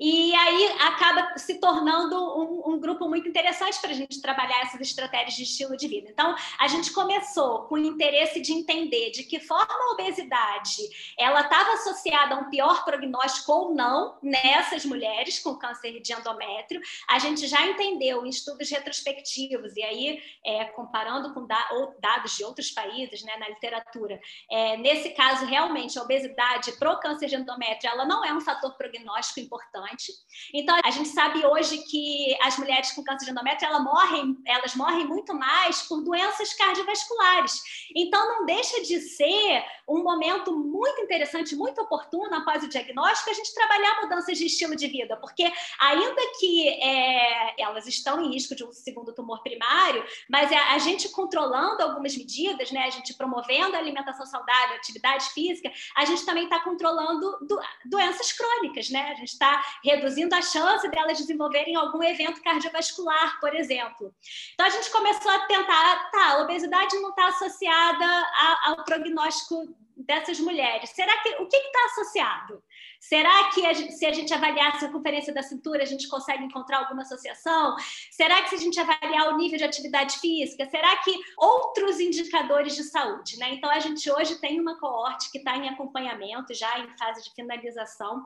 E 0.00 0.32
aí 0.34 0.76
acaba 0.80 1.36
se 1.36 1.58
tornando 1.58 2.16
um, 2.16 2.74
um 2.74 2.80
grupo 2.80 3.08
muito 3.08 3.28
interessante 3.28 3.80
para 3.80 3.90
a 3.90 3.94
gente 3.94 4.22
trabalhar 4.22 4.60
essas 4.62 4.80
estratégias 4.80 5.34
de 5.34 5.42
estilo 5.42 5.76
de 5.76 5.88
vida. 5.88 6.08
Então, 6.08 6.36
a 6.58 6.68
gente 6.68 6.92
começou 6.92 7.64
com 7.64 7.74
o 7.74 7.78
interesse 7.78 8.40
de 8.40 8.52
entender 8.52 9.10
de 9.10 9.24
que 9.24 9.40
forma 9.40 9.74
a 9.74 9.92
obesidade 9.92 10.76
ela 11.18 11.40
estava 11.40 11.72
associada 11.72 12.36
a 12.36 12.38
um 12.38 12.48
pior 12.48 12.84
prognóstico 12.84 13.52
ou 13.52 13.74
não 13.74 14.16
nessas 14.22 14.84
mulheres 14.84 15.40
com 15.40 15.56
câncer 15.56 16.00
de 16.00 16.12
endométrio. 16.12 16.80
A 17.08 17.18
gente 17.18 17.46
já 17.48 17.66
entendeu 17.66 18.24
em 18.24 18.28
estudos 18.28 18.70
retrospectivos, 18.70 19.76
e 19.76 19.82
aí 19.82 20.22
é, 20.44 20.64
comparando 20.66 21.34
com 21.34 21.44
da, 21.44 21.68
dados 22.00 22.36
de 22.36 22.44
outros 22.44 22.70
países 22.70 23.22
né, 23.24 23.36
na 23.36 23.48
literatura, 23.48 24.20
é, 24.50 24.76
nesse 24.76 25.10
caso, 25.10 25.44
realmente, 25.44 25.98
a 25.98 26.02
obesidade 26.02 26.72
para 26.72 26.92
o 26.92 27.00
câncer 27.00 27.26
de 27.26 27.34
endométrio 27.34 27.90
ela 27.90 28.04
não 28.04 28.24
é 28.24 28.32
um 28.32 28.40
fator 28.40 28.76
prognóstico 28.76 29.37
importante. 29.40 30.12
Então, 30.52 30.78
a 30.84 30.90
gente 30.90 31.08
sabe 31.08 31.44
hoje 31.46 31.78
que 31.78 32.36
as 32.42 32.58
mulheres 32.58 32.92
com 32.92 33.02
câncer 33.02 33.26
de 33.26 33.30
endométrio, 33.32 33.68
elas 33.68 33.82
morrem, 33.82 34.36
elas 34.46 34.74
morrem 34.74 35.06
muito 35.06 35.34
mais 35.34 35.82
por 35.82 36.02
doenças 36.02 36.52
cardiovasculares. 36.54 37.60
Então, 37.94 38.26
não 38.28 38.46
deixa 38.46 38.82
de 38.82 39.00
ser 39.00 39.64
um 39.88 40.02
momento 40.02 40.54
muito 40.54 41.00
interessante, 41.00 41.56
muito 41.56 41.80
oportuno 41.80 42.34
após 42.34 42.62
o 42.62 42.68
diagnóstico, 42.68 43.30
a 43.30 43.34
gente 43.34 43.54
trabalhar 43.54 44.00
mudanças 44.02 44.36
de 44.36 44.46
estilo 44.46 44.76
de 44.76 44.86
vida, 44.86 45.16
porque 45.16 45.50
ainda 45.80 46.22
que 46.38 46.68
é, 46.68 47.62
elas 47.62 47.86
estão 47.86 48.22
em 48.22 48.32
risco 48.32 48.54
de 48.54 48.64
um 48.64 48.72
segundo 48.72 49.14
tumor 49.14 49.42
primário, 49.42 50.04
mas 50.28 50.52
a, 50.52 50.74
a 50.74 50.78
gente 50.78 51.08
controlando 51.08 51.82
algumas 51.82 52.16
medidas, 52.16 52.70
né, 52.70 52.84
a 52.84 52.90
gente 52.90 53.14
promovendo 53.14 53.76
a 53.76 53.78
alimentação 53.78 54.26
saudável, 54.26 54.76
atividade 54.76 55.30
física, 55.30 55.72
a 55.96 56.04
gente 56.04 56.24
também 56.24 56.44
está 56.44 56.60
controlando 56.60 57.38
do, 57.46 57.60
doenças 57.86 58.32
crônicas, 58.32 58.90
né? 58.90 59.14
A 59.28 59.38
está 59.38 59.64
reduzindo 59.84 60.34
a 60.34 60.42
chance 60.42 60.88
delas 60.88 61.18
desenvolverem 61.18 61.76
algum 61.76 62.02
evento 62.02 62.42
cardiovascular, 62.42 63.38
por 63.40 63.54
exemplo. 63.54 64.12
Então 64.54 64.66
a 64.66 64.70
gente 64.70 64.90
começou 64.90 65.30
a 65.30 65.46
tentar, 65.46 66.10
tá, 66.10 66.32
a 66.32 66.42
obesidade 66.42 66.96
não 66.98 67.10
está 67.10 67.28
associada 67.28 68.26
ao 68.64 68.84
prognóstico 68.84 69.68
dessas 69.98 70.38
mulheres. 70.38 70.90
Será 70.90 71.16
que 71.22 71.30
o 71.42 71.48
que 71.48 71.56
está 71.56 71.84
associado? 71.86 72.62
Será 73.00 73.50
que 73.50 73.66
a 73.66 73.74
se 73.74 74.06
a 74.06 74.12
gente 74.12 74.32
avaliar 74.32 74.74
a 74.74 74.78
circunferência 74.78 75.32
da 75.32 75.42
cintura, 75.42 75.82
a 75.82 75.86
gente 75.86 76.08
consegue 76.08 76.44
encontrar 76.44 76.78
alguma 76.78 77.02
associação? 77.02 77.76
Será 78.10 78.42
que 78.42 78.50
se 78.50 78.54
a 78.56 78.58
gente 78.58 78.78
avaliar 78.78 79.32
o 79.32 79.36
nível 79.36 79.58
de 79.58 79.64
atividade 79.64 80.18
física, 80.18 80.68
será 80.68 80.96
que 80.98 81.12
outros 81.36 82.00
indicadores 82.00 82.74
de 82.76 82.84
saúde? 82.84 83.38
Né? 83.38 83.54
Então, 83.54 83.70
a 83.70 83.78
gente 83.78 84.10
hoje 84.10 84.40
tem 84.40 84.60
uma 84.60 84.78
coorte 84.78 85.30
que 85.30 85.38
está 85.38 85.56
em 85.56 85.68
acompanhamento, 85.68 86.54
já 86.54 86.78
em 86.78 86.96
fase 86.96 87.22
de 87.22 87.34
finalização, 87.34 88.24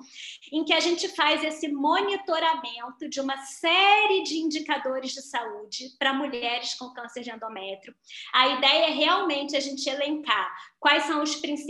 em 0.51 0.65
que 0.65 0.73
a 0.73 0.81
gente 0.81 1.09
faz 1.09 1.45
esse 1.45 1.69
monitoramento 1.69 3.09
de 3.09 3.21
uma 3.21 3.37
série 3.39 4.23
de 4.23 4.39
indicadores 4.39 5.13
de 5.13 5.23
saúde 5.23 5.91
para 5.99 6.13
mulheres 6.13 6.75
com 6.75 6.93
câncer 6.93 7.23
de 7.23 7.31
endométrio. 7.31 7.95
A 8.33 8.49
ideia 8.49 8.87
é 8.87 8.91
realmente 8.91 9.57
a 9.57 9.61
gente 9.61 9.89
elencar 9.89 10.51
quais 10.81 11.05
são 11.05 11.23
os 11.23 11.37
principais 11.37 11.62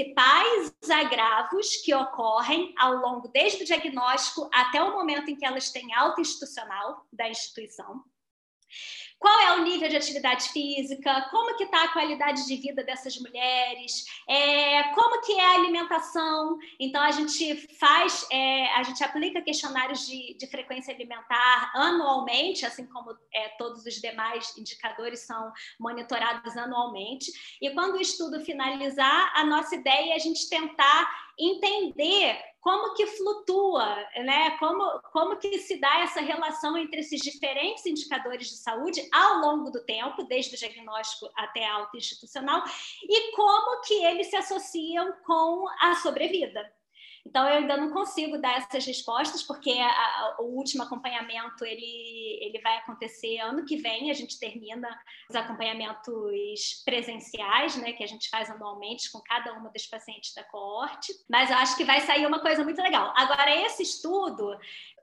agravos 0.91 1.77
que 1.85 1.95
ocorrem 1.95 2.75
ao 2.79 2.95
longo, 2.95 3.29
desde 3.29 3.63
o 3.63 3.67
diagnóstico 3.67 4.49
até 4.53 4.83
o 4.83 4.93
momento 4.93 5.31
em 5.31 5.37
que 5.37 5.45
elas 5.45 5.71
têm 5.71 5.93
alta 5.95 6.21
institucional 6.21 7.07
da 7.13 7.29
instituição 7.29 8.03
qual 9.23 9.41
é 9.41 9.53
o 9.53 9.63
nível 9.63 9.89
de 9.89 9.97
atividade 9.97 10.49
física, 10.49 11.29
como 11.31 11.57
que 11.57 11.63
está 11.63 11.85
a 11.85 11.93
qualidade 11.93 12.45
de 12.45 12.57
vida 12.57 12.83
dessas 12.83 13.17
mulheres, 13.19 14.05
é, 14.29 14.83
como 14.95 15.23
que 15.23 15.33
é 15.33 15.47
a 15.47 15.55
alimentação. 15.55 16.59
Então 16.79 17.01
a 17.01 17.13
gente 17.13 17.55
faz, 17.79 18.27
é, 18.33 18.75
a 18.75 18.83
gente 18.83 19.03
aplica 19.05 19.41
questionários 19.41 20.05
de, 20.09 20.35
de, 20.35 20.47
frequência 20.49 20.93
alimentar 20.93 21.71
anualmente, 21.73 22.67
assim 22.67 22.85
como 22.85 23.17
é, 23.33 23.51
todos 23.51 23.87
os 23.87 23.95
demais 24.01 24.59
indicadores 24.59 25.21
são 25.21 25.53
monitorados 25.79 26.57
anualmente. 26.57 27.31
E 27.63 27.71
quando 27.71 27.95
o 27.95 28.01
estudo 28.01 28.45
finalizar, 28.45 29.33
a 29.37 29.45
nossa 29.45 29.77
ideia 29.77 30.15
é 30.15 30.17
a 30.17 30.19
gente 30.19 30.49
tentar 30.49 31.09
entender 31.39 32.52
como 32.63 32.95
que 32.95 33.07
flutua, 33.09 33.97
né? 34.25 34.57
Como, 34.59 35.01
como 35.13 35.37
que 35.37 35.59
se 35.59 35.81
dá 35.81 36.01
essa 36.01 36.21
relação 36.21 36.79
entre 36.79 37.01
esses 37.01 37.21
diferentes 37.21 37.85
indicadores 37.85 38.49
de 38.49 38.57
saúde 38.57 39.07
ao 39.13 39.41
longo 39.41 39.69
do 39.71 39.85
tempo, 39.85 40.23
desde 40.23 40.55
o 40.55 40.59
diagnóstico 40.59 41.29
até 41.37 41.67
a 41.67 41.75
alta 41.75 41.97
institucional, 41.97 42.63
e 43.03 43.33
como 43.33 43.81
que 43.83 44.05
eles 44.05 44.29
se 44.29 44.37
associam 44.37 45.13
com 45.27 45.67
a 45.81 45.97
sobrevida. 45.97 46.73
Então, 47.25 47.49
eu 47.49 47.59
ainda 47.59 47.77
não 47.77 47.91
consigo 47.91 48.37
dar 48.39 48.59
essas 48.59 48.85
respostas, 48.85 49.43
porque 49.43 49.71
a, 49.71 50.37
o 50.41 50.57
último 50.57 50.83
acompanhamento 50.83 51.65
ele, 51.65 52.39
ele 52.41 52.61
vai 52.61 52.79
acontecer 52.79 53.39
ano 53.39 53.65
que 53.65 53.77
vem, 53.77 54.11
a 54.11 54.15
gente 54.15 54.39
termina 54.41 54.89
os 55.31 55.37
acompanhamentos 55.37 56.83
presenciais, 56.85 57.77
né, 57.77 57.93
que 57.93 58.03
a 58.03 58.09
gente 58.09 58.29
faz 58.29 58.51
anualmente 58.51 59.11
com 59.11 59.21
cada 59.21 59.53
uma 59.53 59.71
das 59.71 59.87
pacientes 59.87 60.35
da 60.35 60.43
coorte, 60.45 61.13
mas 61.31 61.49
eu 61.49 61.57
acho 61.59 61.77
que 61.77 61.85
vai 61.85 62.01
sair 62.01 62.27
uma 62.27 62.41
coisa 62.41 62.65
muito 62.65 62.83
legal. 62.83 63.13
Agora, 63.17 63.55
esse 63.67 63.85
estudo, 63.85 64.53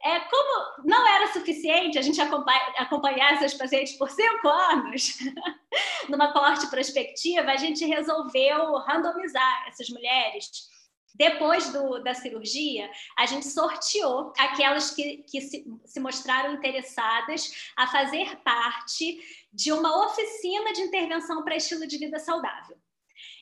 é, 0.04 0.20
como 0.20 0.86
não 0.86 1.08
era 1.08 1.32
suficiente 1.32 1.98
a 1.98 2.02
gente 2.02 2.20
acompanhar, 2.20 2.74
acompanhar 2.78 3.34
essas 3.34 3.54
pacientes 3.54 3.94
por 3.94 4.10
cinco 4.10 4.48
anos, 4.50 5.20
numa 6.10 6.34
coorte 6.34 6.68
prospectiva, 6.68 7.50
a 7.52 7.58
gente 7.58 7.86
resolveu 7.86 8.74
randomizar 8.80 9.68
essas 9.70 9.90
mulheres 9.90 10.70
depois 11.16 11.70
do, 11.72 12.00
da 12.00 12.14
cirurgia, 12.14 12.90
a 13.18 13.26
gente 13.26 13.48
sorteou 13.48 14.34
aquelas 14.38 14.92
que, 14.92 15.24
que 15.24 15.42
se, 15.42 15.66
se, 15.86 16.00
mostraram 16.00 16.54
interessadas 16.54 17.72
a 17.76 17.88
fazer 17.88 18.38
parte 18.38 19.20
de 19.52 19.72
uma 19.72 20.06
oficina 20.06 20.72
de 20.74 20.82
intervenção 20.82 21.44
para 21.44 21.56
estilo 21.56 21.88
de 21.88 21.98
vida 21.98 22.20
saudável. 22.20 22.78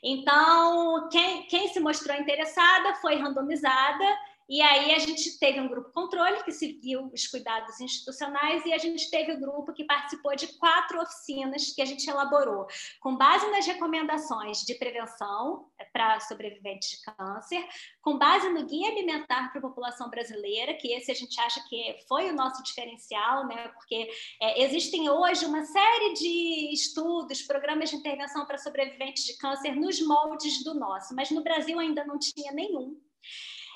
Então, 0.03 1.09
quem, 1.09 1.43
quem 1.47 1.67
se 1.69 1.79
mostrou 1.79 2.17
interessada 2.17 2.95
foi 2.95 3.15
randomizada 3.15 4.17
E 4.49 4.61
aí 4.61 4.93
a 4.93 4.99
gente 4.99 5.37
teve 5.39 5.59
um 5.59 5.67
grupo 5.67 5.91
controle 5.91 6.41
que 6.43 6.53
seguiu 6.53 7.11
os 7.13 7.27
cuidados 7.27 7.81
institucionais 7.81 8.65
e 8.65 8.71
a 8.71 8.77
gente 8.77 9.09
teve 9.11 9.33
o 9.33 9.35
um 9.35 9.39
grupo 9.41 9.73
que 9.73 9.83
participou 9.83 10.35
de 10.37 10.47
quatro 10.57 11.01
oficinas 11.01 11.73
que 11.73 11.81
a 11.81 11.85
gente 11.85 12.09
elaborou, 12.09 12.65
com 13.01 13.17
base 13.17 13.45
nas 13.51 13.65
recomendações 13.65 14.59
de 14.59 14.75
prevenção 14.75 15.69
é, 15.77 15.83
para 15.85 16.19
sobreviventes 16.21 16.91
de 16.91 17.01
câncer, 17.01 17.67
com 18.01 18.17
base 18.17 18.47
no 18.47 18.65
guia 18.65 18.89
alimentar 18.89 19.49
para 19.49 19.59
a 19.59 19.61
população 19.61 20.09
brasileira, 20.09 20.73
que 20.75 20.93
esse 20.93 21.11
a 21.11 21.15
gente 21.15 21.37
acha 21.41 21.61
que 21.67 21.97
foi 22.07 22.29
o 22.29 22.35
nosso 22.35 22.63
diferencial, 22.63 23.45
né? 23.47 23.67
Porque 23.69 24.09
é, 24.41 24.63
existem 24.63 25.09
hoje 25.09 25.45
uma 25.45 25.65
série 25.65 26.13
de 26.13 26.73
estudos, 26.73 27.41
programas 27.41 27.89
de 27.89 27.97
intervenção 27.97 28.45
para 28.45 28.57
sobreviventes 28.57 29.25
de 29.25 29.37
câncer 29.37 29.75
nos 29.75 29.99
moldes 30.01 30.63
do 30.63 30.73
nosso, 30.73 31.13
mas 31.13 31.31
no 31.31 31.43
Brasil 31.43 31.77
ainda 31.79 32.05
não 32.05 32.17
tinha 32.17 32.53
nenhum. 32.53 32.97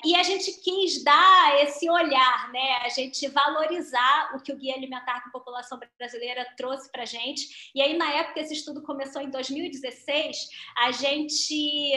E 0.04 0.16
a 0.16 0.22
gente 0.22 0.52
quis 0.60 1.02
dar 1.04 1.62
esse 1.62 1.88
olhar, 1.88 2.50
né? 2.52 2.78
A 2.84 2.88
gente 2.88 3.28
valorizar 3.28 4.34
o 4.34 4.42
que 4.42 4.52
o 4.52 4.56
Guia 4.56 4.74
Alimentar 4.74 5.20
para 5.20 5.28
a 5.28 5.32
População 5.32 5.78
Brasileira 5.98 6.46
trouxe 6.56 6.90
para 6.90 7.02
a 7.02 7.06
gente. 7.06 7.70
E 7.74 7.80
aí, 7.80 7.96
na 7.96 8.10
época, 8.12 8.40
esse 8.40 8.54
estudo 8.54 8.82
começou 8.82 9.22
em 9.22 9.30
2016, 9.30 10.48
a 10.76 10.90
gente 10.90 11.92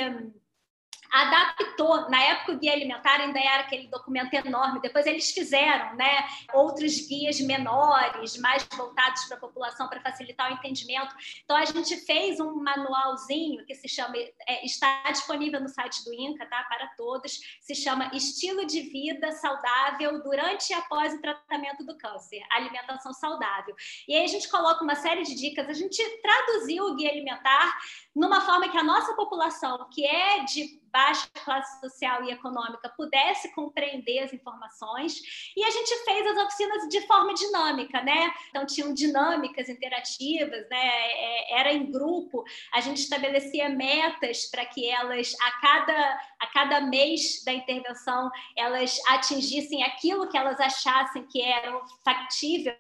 adaptou. 1.16 2.10
Na 2.10 2.22
época, 2.22 2.52
o 2.52 2.58
guia 2.58 2.74
alimentar 2.74 3.22
ainda 3.22 3.40
era 3.40 3.62
aquele 3.64 3.88
documento 3.88 4.34
enorme. 4.34 4.82
Depois, 4.82 5.06
eles 5.06 5.32
fizeram 5.32 5.96
né, 5.96 6.28
outros 6.54 7.08
guias 7.08 7.40
menores, 7.40 8.38
mais 8.38 8.68
voltados 8.76 9.24
para 9.26 9.38
a 9.38 9.40
população, 9.40 9.88
para 9.88 10.02
facilitar 10.02 10.52
o 10.52 10.56
entendimento. 10.56 11.16
Então, 11.44 11.56
a 11.56 11.64
gente 11.64 11.96
fez 12.06 12.40
um 12.40 12.56
manualzinho 12.56 13.66
que 13.66 13.74
se 13.76 13.88
chama, 13.88 14.18
é, 14.18 14.66
está 14.66 15.04
disponível 15.10 15.62
no 15.62 15.70
site 15.70 16.04
do 16.04 16.14
INCA, 16.14 16.46
tá, 16.48 16.64
para 16.64 16.88
todos, 16.98 17.40
se 17.62 17.74
chama 17.74 18.12
Estilo 18.14 18.66
de 18.66 18.82
Vida 18.82 19.32
Saudável 19.32 20.22
durante 20.22 20.72
e 20.72 20.74
após 20.74 21.14
o 21.14 21.22
tratamento 21.22 21.86
do 21.86 21.98
câncer, 21.98 22.42
alimentação 22.52 23.14
saudável. 23.14 23.74
E 24.08 24.16
aí, 24.16 24.26
a 24.26 24.28
gente 24.28 24.50
coloca 24.50 24.84
uma 24.84 24.96
série 24.96 25.24
de 25.24 25.36
dicas. 25.36 25.70
A 25.70 25.74
gente 25.74 26.04
traduziu 26.22 26.86
o 26.86 26.96
guia 26.96 27.10
alimentar 27.10 27.78
numa 28.14 28.42
forma 28.42 28.68
que 28.68 28.78
a 28.78 28.84
nossa 28.84 29.14
população, 29.14 29.88
que 29.90 30.06
é 30.06 30.44
de 30.44 30.85
baixa 30.96 31.28
classe 31.44 31.82
social 31.82 32.24
e 32.24 32.32
econômica, 32.32 32.88
pudesse 32.96 33.54
compreender 33.54 34.20
as 34.20 34.32
informações. 34.32 35.20
E 35.56 35.62
a 35.62 35.70
gente 35.70 35.94
fez 36.06 36.26
as 36.26 36.38
oficinas 36.46 36.88
de 36.88 37.02
forma 37.06 37.34
dinâmica, 37.34 38.02
né? 38.02 38.34
Então, 38.50 38.66
tinham 38.66 38.94
dinâmicas 38.94 39.68
interativas, 39.68 40.70
né? 40.70 40.88
É, 41.26 41.60
era 41.60 41.74
em 41.74 41.92
grupo, 41.92 42.46
a 42.74 42.80
gente 42.80 43.02
estabelecia 43.02 43.68
metas 43.68 44.46
para 44.46 44.66
que 44.66 44.90
elas, 44.90 45.36
a 45.42 45.52
cada, 45.60 46.20
a 46.40 46.48
cada 46.48 46.82
mês 46.82 47.44
da 47.44 47.52
intervenção, 47.52 48.32
elas 48.56 48.98
atingissem 49.10 49.84
aquilo 49.84 50.30
que 50.30 50.38
elas 50.38 50.60
achassem 50.62 51.28
que 51.28 51.42
era 51.42 51.78
factível 52.06 52.74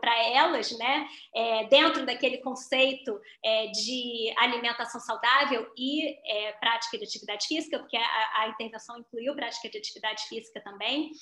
para 0.00 0.28
elas, 0.30 0.76
né, 0.78 1.06
é, 1.34 1.64
dentro 1.66 2.04
daquele 2.04 2.38
conceito 2.38 3.20
é, 3.44 3.66
de 3.68 4.34
alimentação 4.38 5.00
saudável 5.00 5.70
e 5.76 6.16
é, 6.24 6.52
prática 6.52 6.98
de 6.98 7.04
atividade 7.04 7.41
física, 7.46 7.78
porque 7.78 7.96
a, 7.96 8.42
a, 8.42 8.48
intervenção 8.48 8.98
incluiu 8.98 9.34
prática 9.34 9.68
de 9.68 9.78
atividade 9.78 10.22
física 10.28 10.60
também. 10.60 11.12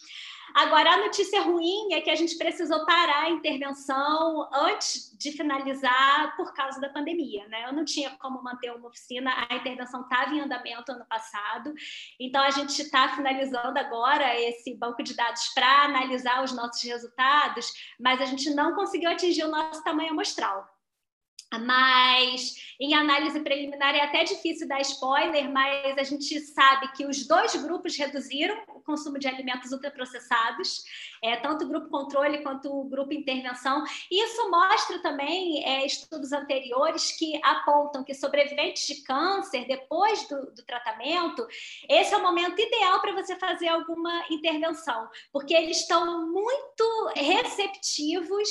Agora, 0.54 0.94
a 0.94 0.96
notícia 0.98 1.42
ruim 1.42 1.92
é 1.92 2.00
que 2.00 2.11
a 2.11 2.16
gente 2.16 2.37
precisou 2.37 2.85
parar 2.85 3.24
a 3.24 3.30
intervenção 3.30 4.48
antes 4.52 5.16
de 5.16 5.30
finalizar 5.33 6.37
por 6.37 6.52
causa 6.54 6.80
da 6.80 6.88
pandemia, 6.88 7.46
né? 7.48 7.66
Eu 7.66 7.72
não 7.72 7.85
tinha 7.85 8.11
como 8.18 8.42
manter 8.42 8.72
uma 8.72 8.88
oficina, 8.88 9.33
a 9.48 9.54
intervenção 9.54 10.02
estava 10.02 10.35
em 10.35 10.40
andamento 10.40 10.90
ano 10.92 11.06
passado, 11.06 11.72
então 12.18 12.42
a 12.42 12.50
gente 12.50 12.83
está 12.83 13.09
finalizando 13.11 13.78
agora 13.78 14.38
esse 14.40 14.74
banco 14.74 15.02
de 15.02 15.14
dados 15.14 15.48
para 15.54 15.85
analisar 15.85 16.42
os 16.42 16.52
nossos 16.52 16.83
resultados, 16.83 17.72
mas 17.98 18.20
a 18.20 18.24
gente 18.24 18.50
não 18.50 18.74
conseguiu 18.74 19.11
atingir 19.11 19.44
o 19.44 19.50
nosso 19.50 19.83
tamanho 19.85 20.11
amostral. 20.11 20.68
Mas 21.58 22.54
em 22.78 22.94
análise 22.94 23.40
preliminar 23.40 23.94
é 23.94 24.02
até 24.02 24.22
difícil 24.22 24.68
dar 24.68 24.80
spoiler, 24.80 25.50
mas 25.50 25.98
a 25.98 26.02
gente 26.04 26.38
sabe 26.40 26.92
que 26.92 27.04
os 27.04 27.26
dois 27.26 27.54
grupos 27.56 27.96
reduziram 27.96 28.56
o 28.68 28.80
consumo 28.80 29.18
de 29.18 29.26
alimentos 29.26 29.72
ultraprocessados, 29.72 30.84
é, 31.22 31.36
tanto 31.36 31.64
o 31.64 31.68
grupo 31.68 31.88
controle 31.88 32.42
quanto 32.42 32.72
o 32.72 32.84
grupo 32.84 33.12
intervenção. 33.12 33.84
Isso 34.10 34.50
mostra 34.50 35.00
também 35.00 35.64
é, 35.64 35.84
estudos 35.84 36.32
anteriores 36.32 37.12
que 37.12 37.40
apontam 37.44 38.04
que 38.04 38.14
sobreviventes 38.14 38.86
de 38.86 39.02
câncer, 39.02 39.66
depois 39.66 40.26
do, 40.28 40.52
do 40.52 40.64
tratamento, 40.64 41.46
esse 41.88 42.14
é 42.14 42.16
o 42.16 42.22
momento 42.22 42.60
ideal 42.60 43.00
para 43.00 43.12
você 43.12 43.36
fazer 43.36 43.68
alguma 43.68 44.24
intervenção, 44.30 45.08
porque 45.32 45.52
eles 45.52 45.80
estão 45.80 46.30
muito 46.30 47.12
receptivos 47.16 48.48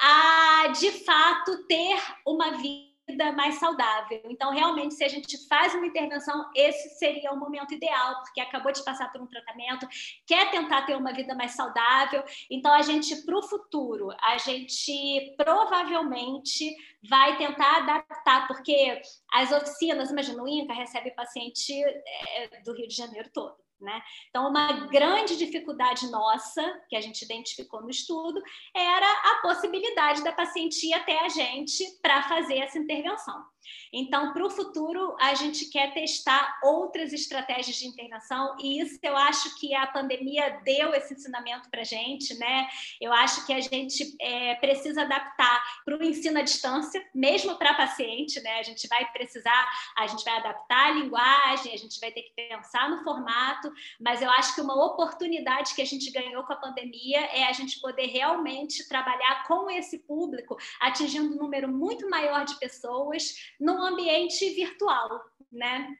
a, 0.00 0.68
de 0.68 0.90
fato, 1.04 1.66
ter 1.66 2.00
uma 2.26 2.52
vida 2.52 2.88
mais 3.34 3.56
saudável. 3.56 4.20
Então, 4.26 4.52
realmente, 4.52 4.94
se 4.94 5.02
a 5.02 5.08
gente 5.08 5.48
faz 5.48 5.74
uma 5.74 5.86
intervenção, 5.86 6.50
esse 6.54 6.98
seria 6.98 7.32
o 7.32 7.38
momento 7.38 7.74
ideal, 7.74 8.22
porque 8.22 8.40
acabou 8.40 8.70
de 8.70 8.84
passar 8.84 9.10
por 9.10 9.20
um 9.20 9.26
tratamento, 9.26 9.88
quer 10.26 10.50
tentar 10.50 10.82
ter 10.82 10.96
uma 10.96 11.12
vida 11.12 11.34
mais 11.34 11.52
saudável. 11.52 12.22
Então, 12.50 12.72
a 12.72 12.82
gente, 12.82 13.24
para 13.24 13.38
o 13.38 13.42
futuro, 13.42 14.10
a 14.22 14.36
gente 14.38 15.34
provavelmente 15.36 16.76
vai 17.08 17.36
tentar 17.38 17.78
adaptar, 17.78 18.46
porque 18.46 19.00
as 19.32 19.50
oficinas, 19.52 20.10
imagina, 20.10 20.42
o 20.42 20.48
INCA 20.48 20.74
recebe 20.74 21.10
paciente 21.12 21.72
é, 21.72 22.62
do 22.62 22.74
Rio 22.74 22.88
de 22.88 22.94
Janeiro 22.94 23.30
todo. 23.32 23.67
Né? 23.80 24.02
Então, 24.28 24.48
uma 24.48 24.86
grande 24.86 25.36
dificuldade 25.36 26.10
nossa, 26.10 26.62
que 26.88 26.96
a 26.96 27.00
gente 27.00 27.24
identificou 27.24 27.80
no 27.80 27.90
estudo, 27.90 28.42
era 28.74 29.06
a 29.06 29.40
possibilidade 29.40 30.24
da 30.24 30.32
paciente 30.32 30.84
ir 30.84 30.94
até 30.94 31.24
a 31.24 31.28
gente 31.28 31.84
para 32.02 32.22
fazer 32.24 32.58
essa 32.58 32.78
intervenção. 32.78 33.44
Então, 33.92 34.32
para 34.32 34.44
o 34.44 34.50
futuro, 34.50 35.16
a 35.20 35.34
gente 35.34 35.66
quer 35.66 35.92
testar 35.92 36.58
outras 36.62 37.12
estratégias 37.12 37.76
de 37.76 37.86
intervenção, 37.86 38.56
e 38.60 38.80
isso 38.80 38.98
eu 39.02 39.16
acho 39.16 39.58
que 39.58 39.74
a 39.74 39.86
pandemia 39.86 40.60
deu 40.64 40.92
esse 40.94 41.14
ensinamento 41.14 41.70
para 41.70 41.80
a 41.80 41.84
gente, 41.84 42.34
né? 42.38 42.68
Eu 43.00 43.12
acho 43.12 43.46
que 43.46 43.52
a 43.52 43.60
gente 43.60 44.16
é, 44.20 44.54
precisa 44.56 45.02
adaptar 45.02 45.62
para 45.84 45.96
o 45.96 46.02
ensino 46.02 46.38
à 46.38 46.42
distância, 46.42 47.04
mesmo 47.14 47.56
para 47.56 47.74
paciente, 47.74 48.40
né? 48.40 48.58
A 48.58 48.62
gente 48.62 48.86
vai 48.88 49.10
precisar, 49.12 49.68
a 49.96 50.06
gente 50.06 50.24
vai 50.24 50.36
adaptar 50.36 50.88
a 50.88 50.90
linguagem, 50.90 51.72
a 51.72 51.78
gente 51.78 51.98
vai 52.00 52.10
ter 52.10 52.22
que 52.22 52.32
pensar 52.34 52.90
no 52.90 53.02
formato, 53.02 53.72
mas 54.00 54.20
eu 54.20 54.30
acho 54.30 54.54
que 54.54 54.60
uma 54.60 54.84
oportunidade 54.86 55.74
que 55.74 55.82
a 55.82 55.86
gente 55.86 56.10
ganhou 56.10 56.42
com 56.44 56.52
a 56.52 56.56
pandemia 56.56 57.20
é 57.32 57.44
a 57.44 57.52
gente 57.52 57.80
poder 57.80 58.06
realmente 58.06 58.86
trabalhar 58.88 59.44
com 59.46 59.70
esse 59.70 59.98
público, 59.98 60.56
atingindo 60.80 61.34
um 61.34 61.38
número 61.38 61.68
muito 61.68 62.08
maior 62.08 62.44
de 62.44 62.58
pessoas 62.58 63.34
num 63.58 63.82
ambiente 63.82 64.50
virtual, 64.50 65.20
né? 65.50 65.96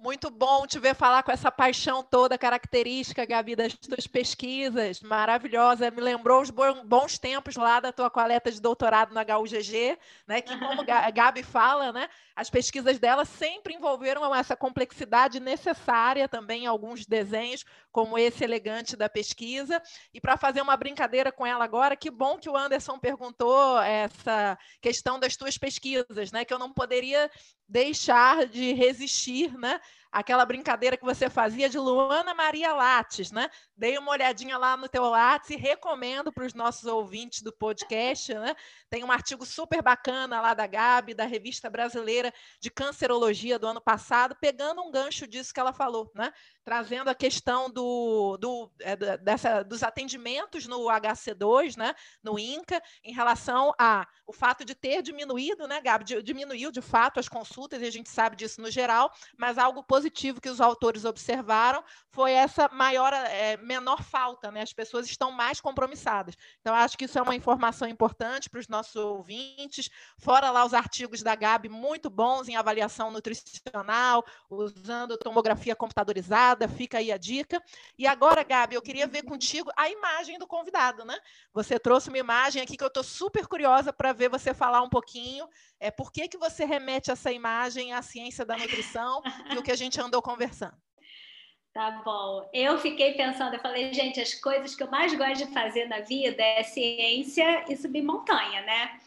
Muito 0.00 0.30
bom 0.30 0.64
te 0.64 0.78
ver 0.78 0.94
falar 0.94 1.24
com 1.24 1.32
essa 1.32 1.50
paixão 1.50 2.04
toda 2.04 2.38
característica, 2.38 3.26
Gabi, 3.26 3.56
das 3.56 3.74
tuas 3.74 4.06
pesquisas, 4.06 5.00
maravilhosa. 5.00 5.90
Me 5.90 6.00
lembrou 6.00 6.40
os 6.40 6.50
bons 6.50 7.18
tempos 7.18 7.56
lá 7.56 7.80
da 7.80 7.90
tua 7.90 8.08
coleta 8.08 8.48
de 8.48 8.60
doutorado 8.60 9.12
na 9.12 9.22
HUGG, 9.22 9.98
né? 10.24 10.40
Que, 10.40 10.56
como 10.56 10.82
a 10.82 10.84
Gabi 11.10 11.42
fala, 11.42 11.92
né? 11.92 12.08
As 12.36 12.48
pesquisas 12.48 13.00
dela 13.00 13.24
sempre 13.24 13.74
envolveram 13.74 14.32
essa 14.32 14.54
complexidade 14.54 15.40
necessária 15.40 16.28
também 16.28 16.62
em 16.62 16.66
alguns 16.68 17.04
desenhos, 17.04 17.64
como 17.90 18.16
esse 18.16 18.44
elegante 18.44 18.94
da 18.94 19.08
pesquisa. 19.08 19.82
E 20.14 20.20
para 20.20 20.36
fazer 20.36 20.62
uma 20.62 20.76
brincadeira 20.76 21.32
com 21.32 21.44
ela 21.44 21.64
agora, 21.64 21.96
que 21.96 22.12
bom 22.12 22.38
que 22.38 22.48
o 22.48 22.56
Anderson 22.56 23.00
perguntou 23.00 23.80
essa 23.80 24.56
questão 24.80 25.18
das 25.18 25.36
tuas 25.36 25.58
pesquisas, 25.58 26.30
né? 26.30 26.44
Que 26.44 26.54
eu 26.54 26.58
não 26.60 26.72
poderia 26.72 27.28
deixar 27.68 28.46
de 28.46 28.72
resistir, 28.72 29.52
né? 29.58 29.80
Aquela 30.10 30.44
brincadeira 30.46 30.96
que 30.96 31.04
você 31.04 31.28
fazia 31.28 31.68
de 31.68 31.78
Luana 31.78 32.34
Maria 32.34 32.72
Lattes, 32.72 33.30
né? 33.30 33.50
Dei 33.76 33.98
uma 33.98 34.10
olhadinha 34.12 34.56
lá 34.56 34.76
no 34.76 34.88
teu 34.88 35.04
Lattes 35.04 35.50
e 35.50 35.56
recomendo 35.56 36.32
para 36.32 36.46
os 36.46 36.54
nossos 36.54 36.84
ouvintes 36.84 37.42
do 37.42 37.52
podcast, 37.52 38.32
né? 38.34 38.54
Tem 38.88 39.04
um 39.04 39.12
artigo 39.12 39.44
super 39.44 39.82
bacana 39.82 40.40
lá 40.40 40.54
da 40.54 40.66
Gabi, 40.66 41.12
da 41.12 41.26
Revista 41.26 41.68
Brasileira 41.68 42.32
de 42.60 42.70
Cancerologia 42.70 43.58
do 43.58 43.66
ano 43.66 43.80
passado, 43.80 44.34
pegando 44.40 44.82
um 44.82 44.90
gancho 44.90 45.26
disso 45.26 45.52
que 45.52 45.60
ela 45.60 45.72
falou, 45.72 46.10
né? 46.14 46.32
Trazendo 46.68 47.08
a 47.08 47.14
questão 47.14 47.70
do, 47.70 48.36
do, 48.36 48.70
é, 48.80 48.94
dessa, 49.16 49.62
dos 49.62 49.82
atendimentos 49.82 50.66
no 50.66 50.80
HC2, 50.80 51.78
né? 51.78 51.94
No 52.22 52.38
INCA, 52.38 52.82
em 53.02 53.10
relação 53.10 53.72
a 53.78 54.06
o 54.26 54.34
fato 54.34 54.66
de 54.66 54.74
ter 54.74 55.00
diminuído, 55.00 55.66
né, 55.66 55.80
Gabi? 55.80 56.22
Diminuiu 56.22 56.70
de 56.70 56.82
fato 56.82 57.18
as 57.18 57.26
consultas, 57.26 57.80
e 57.80 57.86
a 57.86 57.90
gente 57.90 58.10
sabe 58.10 58.36
disso 58.36 58.60
no 58.60 58.70
geral, 58.70 59.10
mas 59.38 59.56
algo 59.56 59.82
positivo 59.82 60.42
que 60.42 60.50
os 60.50 60.60
autores 60.60 61.06
observaram 61.06 61.82
foi 62.10 62.32
essa 62.32 62.68
maior, 62.68 63.14
é, 63.14 63.56
menor 63.56 64.02
falta, 64.02 64.50
né? 64.50 64.60
As 64.60 64.74
pessoas 64.74 65.06
estão 65.06 65.32
mais 65.32 65.62
compromissadas. 65.62 66.36
Então, 66.60 66.74
acho 66.74 66.98
que 66.98 67.06
isso 67.06 67.18
é 67.18 67.22
uma 67.22 67.34
informação 67.34 67.88
importante 67.88 68.50
para 68.50 68.60
os 68.60 68.68
nossos 68.68 68.96
ouvintes. 68.96 69.88
Fora 70.18 70.50
lá 70.50 70.66
os 70.66 70.74
artigos 70.74 71.22
da 71.22 71.34
Gabi, 71.34 71.70
muito 71.70 72.10
bons 72.10 72.46
em 72.46 72.56
avaliação 72.56 73.10
nutricional, 73.10 74.22
usando 74.50 75.16
tomografia 75.16 75.74
computadorizada 75.74 76.57
convidada, 76.58 76.68
fica 76.68 76.98
aí 76.98 77.12
a 77.12 77.16
dica. 77.16 77.62
E 77.96 78.06
agora, 78.06 78.42
Gabi, 78.42 78.74
eu 78.74 78.82
queria 78.82 79.06
ver 79.06 79.22
contigo 79.22 79.70
a 79.76 79.88
imagem 79.88 80.38
do 80.38 80.46
convidado, 80.46 81.04
né? 81.04 81.16
Você 81.54 81.78
trouxe 81.78 82.08
uma 82.08 82.18
imagem 82.18 82.60
aqui 82.60 82.76
que 82.76 82.82
eu 82.82 82.88
estou 82.88 83.04
super 83.04 83.46
curiosa 83.46 83.92
para 83.92 84.12
ver 84.12 84.28
você 84.28 84.52
falar 84.52 84.82
um 84.82 84.88
pouquinho. 84.88 85.46
É, 85.78 85.90
por 85.90 86.10
que, 86.10 86.28
que 86.28 86.36
você 86.36 86.64
remete 86.64 87.10
essa 87.10 87.30
imagem 87.30 87.92
à 87.92 88.02
ciência 88.02 88.44
da 88.44 88.56
nutrição 88.56 89.22
e 89.52 89.58
o 89.58 89.62
que 89.62 89.70
a 89.70 89.76
gente 89.76 90.00
andou 90.00 90.20
conversando? 90.20 90.76
Tá 91.72 92.02
bom. 92.04 92.48
Eu 92.52 92.78
fiquei 92.78 93.12
pensando, 93.12 93.54
eu 93.54 93.60
falei, 93.60 93.92
gente, 93.92 94.20
as 94.20 94.34
coisas 94.34 94.74
que 94.74 94.82
eu 94.82 94.90
mais 94.90 95.14
gosto 95.14 95.46
de 95.46 95.52
fazer 95.52 95.86
na 95.86 96.00
vida 96.00 96.42
é 96.42 96.64
ciência 96.64 97.64
e 97.68 97.76
subir 97.76 98.02
montanha, 98.02 98.62
né? 98.62 98.98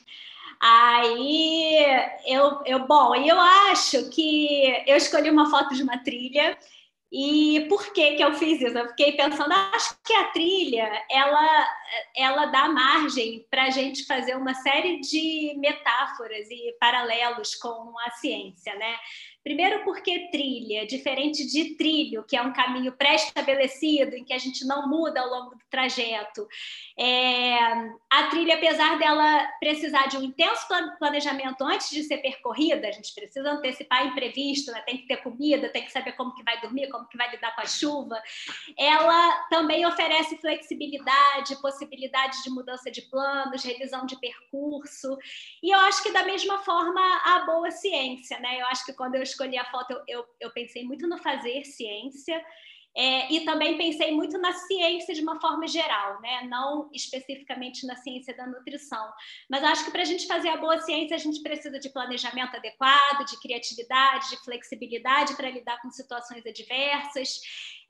Aí 0.64 1.84
eu, 2.28 2.62
eu 2.68 2.86
bom, 2.86 3.16
eu 3.16 3.40
acho 3.40 4.12
que 4.12 4.84
eu 4.86 4.96
escolhi 4.96 5.28
uma 5.32 5.50
foto 5.50 5.74
de 5.74 5.82
uma 5.82 5.98
trilha 6.04 6.56
e 7.12 7.66
por 7.68 7.92
que 7.92 8.16
que 8.16 8.24
eu 8.24 8.34
fiz 8.36 8.62
isso? 8.62 8.78
Eu 8.78 8.88
fiquei 8.90 9.12
pensando, 9.14 9.52
acho 9.52 9.98
que 10.06 10.14
a 10.14 10.26
trilha 10.32 10.90
ela 11.10 11.68
ela 12.16 12.46
dá 12.46 12.70
margem 12.70 13.46
para 13.50 13.66
a 13.66 13.70
gente 13.70 14.06
fazer 14.06 14.36
uma 14.36 14.54
série 14.54 15.02
de 15.02 15.54
metáforas 15.58 16.50
e 16.50 16.76
paralelos 16.80 17.56
com 17.56 17.94
a 18.00 18.12
ciência, 18.12 18.74
né? 18.76 18.96
Primeiro, 19.44 19.84
porque 19.84 20.30
trilha, 20.32 20.86
diferente 20.86 21.44
de 21.48 21.76
trilho, 21.76 22.24
que 22.24 22.38
é 22.38 22.42
um 22.42 22.54
caminho 22.54 22.92
pré-estabelecido, 22.92 24.16
em 24.16 24.24
que 24.24 24.34
a 24.34 24.38
gente 24.38 24.64
não 24.66 24.88
muda 24.88 25.20
ao 25.20 25.30
longo 25.30 25.56
do 25.56 25.66
trajeto. 25.68 26.48
É, 26.96 27.58
a 28.08 28.28
trilha, 28.30 28.56
apesar 28.56 29.00
dela 29.00 29.52
precisar 29.60 30.06
de 30.08 30.18
um 30.18 30.24
intenso 30.24 30.68
planejamento 31.00 31.64
antes 31.64 31.90
de 31.90 32.04
ser 32.04 32.20
percorrida, 32.20 32.88
a 32.88 32.92
gente 32.92 33.16
precisa 33.16 33.50
antecipar 33.50 34.06
imprevisto, 34.06 34.72
né? 34.72 34.82
tem 34.82 34.98
que 34.98 35.08
ter 35.08 35.18
comida, 35.18 35.70
tem 35.70 35.84
que 35.84 35.92
saber 35.92 36.12
como 36.12 36.36
que 36.36 36.44
vai 36.44 36.62
dormir, 36.62 36.90
como 36.90 37.01
que 37.08 37.18
vai 37.18 37.30
lidar 37.32 37.54
com 37.56 37.62
a 37.62 37.66
chuva. 37.66 38.22
Ela 38.78 39.48
também 39.50 39.86
oferece 39.86 40.38
flexibilidade, 40.38 41.62
possibilidade 41.62 42.44
de 42.44 42.50
mudança 42.50 42.92
de 42.92 43.02
planos, 43.04 43.64
revisão 43.64 44.06
de 44.06 44.20
percurso. 44.20 45.18
E 45.62 45.74
eu 45.74 45.80
acho 45.82 46.04
que 46.04 46.12
da 46.12 46.24
mesma 46.24 46.60
forma 46.60 47.02
a 47.26 47.46
boa 47.46 47.72
ciência, 47.72 48.40
né? 48.40 48.62
Eu 48.62 48.66
acho 48.68 48.86
que 48.86 48.94
quando 48.94 49.16
eu 49.16 49.24
escolhi 49.24 49.58
a 49.58 49.66
foto, 49.66 49.92
eu, 49.92 50.04
eu, 50.08 50.26
eu 50.40 50.52
pensei 50.52 50.84
muito 50.84 51.08
no 51.08 51.18
fazer 51.18 51.64
ciência. 51.66 52.44
É, 52.96 53.32
e 53.32 53.46
também 53.46 53.78
pensei 53.78 54.12
muito 54.12 54.38
na 54.38 54.52
ciência 54.52 55.14
de 55.14 55.22
uma 55.22 55.40
forma 55.40 55.66
geral, 55.66 56.20
né? 56.22 56.44
não 56.50 56.90
especificamente 56.94 57.86
na 57.88 57.96
ciência 57.96 58.36
da 58.36 58.46
nutrição. 58.46 59.10
Mas 59.50 59.64
acho 59.64 59.86
que 59.86 59.92
para 59.92 60.02
a 60.02 60.06
gente 60.06 60.28
fazer 60.28 60.50
a 60.50 60.58
boa 60.58 60.78
ciência, 60.80 61.16
a 61.16 61.20
gente 61.20 61.42
precisa 61.42 61.80
de 61.80 61.90
planejamento 61.90 62.56
adequado, 62.56 63.26
de 63.26 63.40
criatividade, 63.40 64.30
de 64.30 64.44
flexibilidade 64.44 65.36
para 65.36 65.50
lidar 65.50 65.82
com 65.82 65.90
situações 65.90 66.46
adversas. 66.46 67.40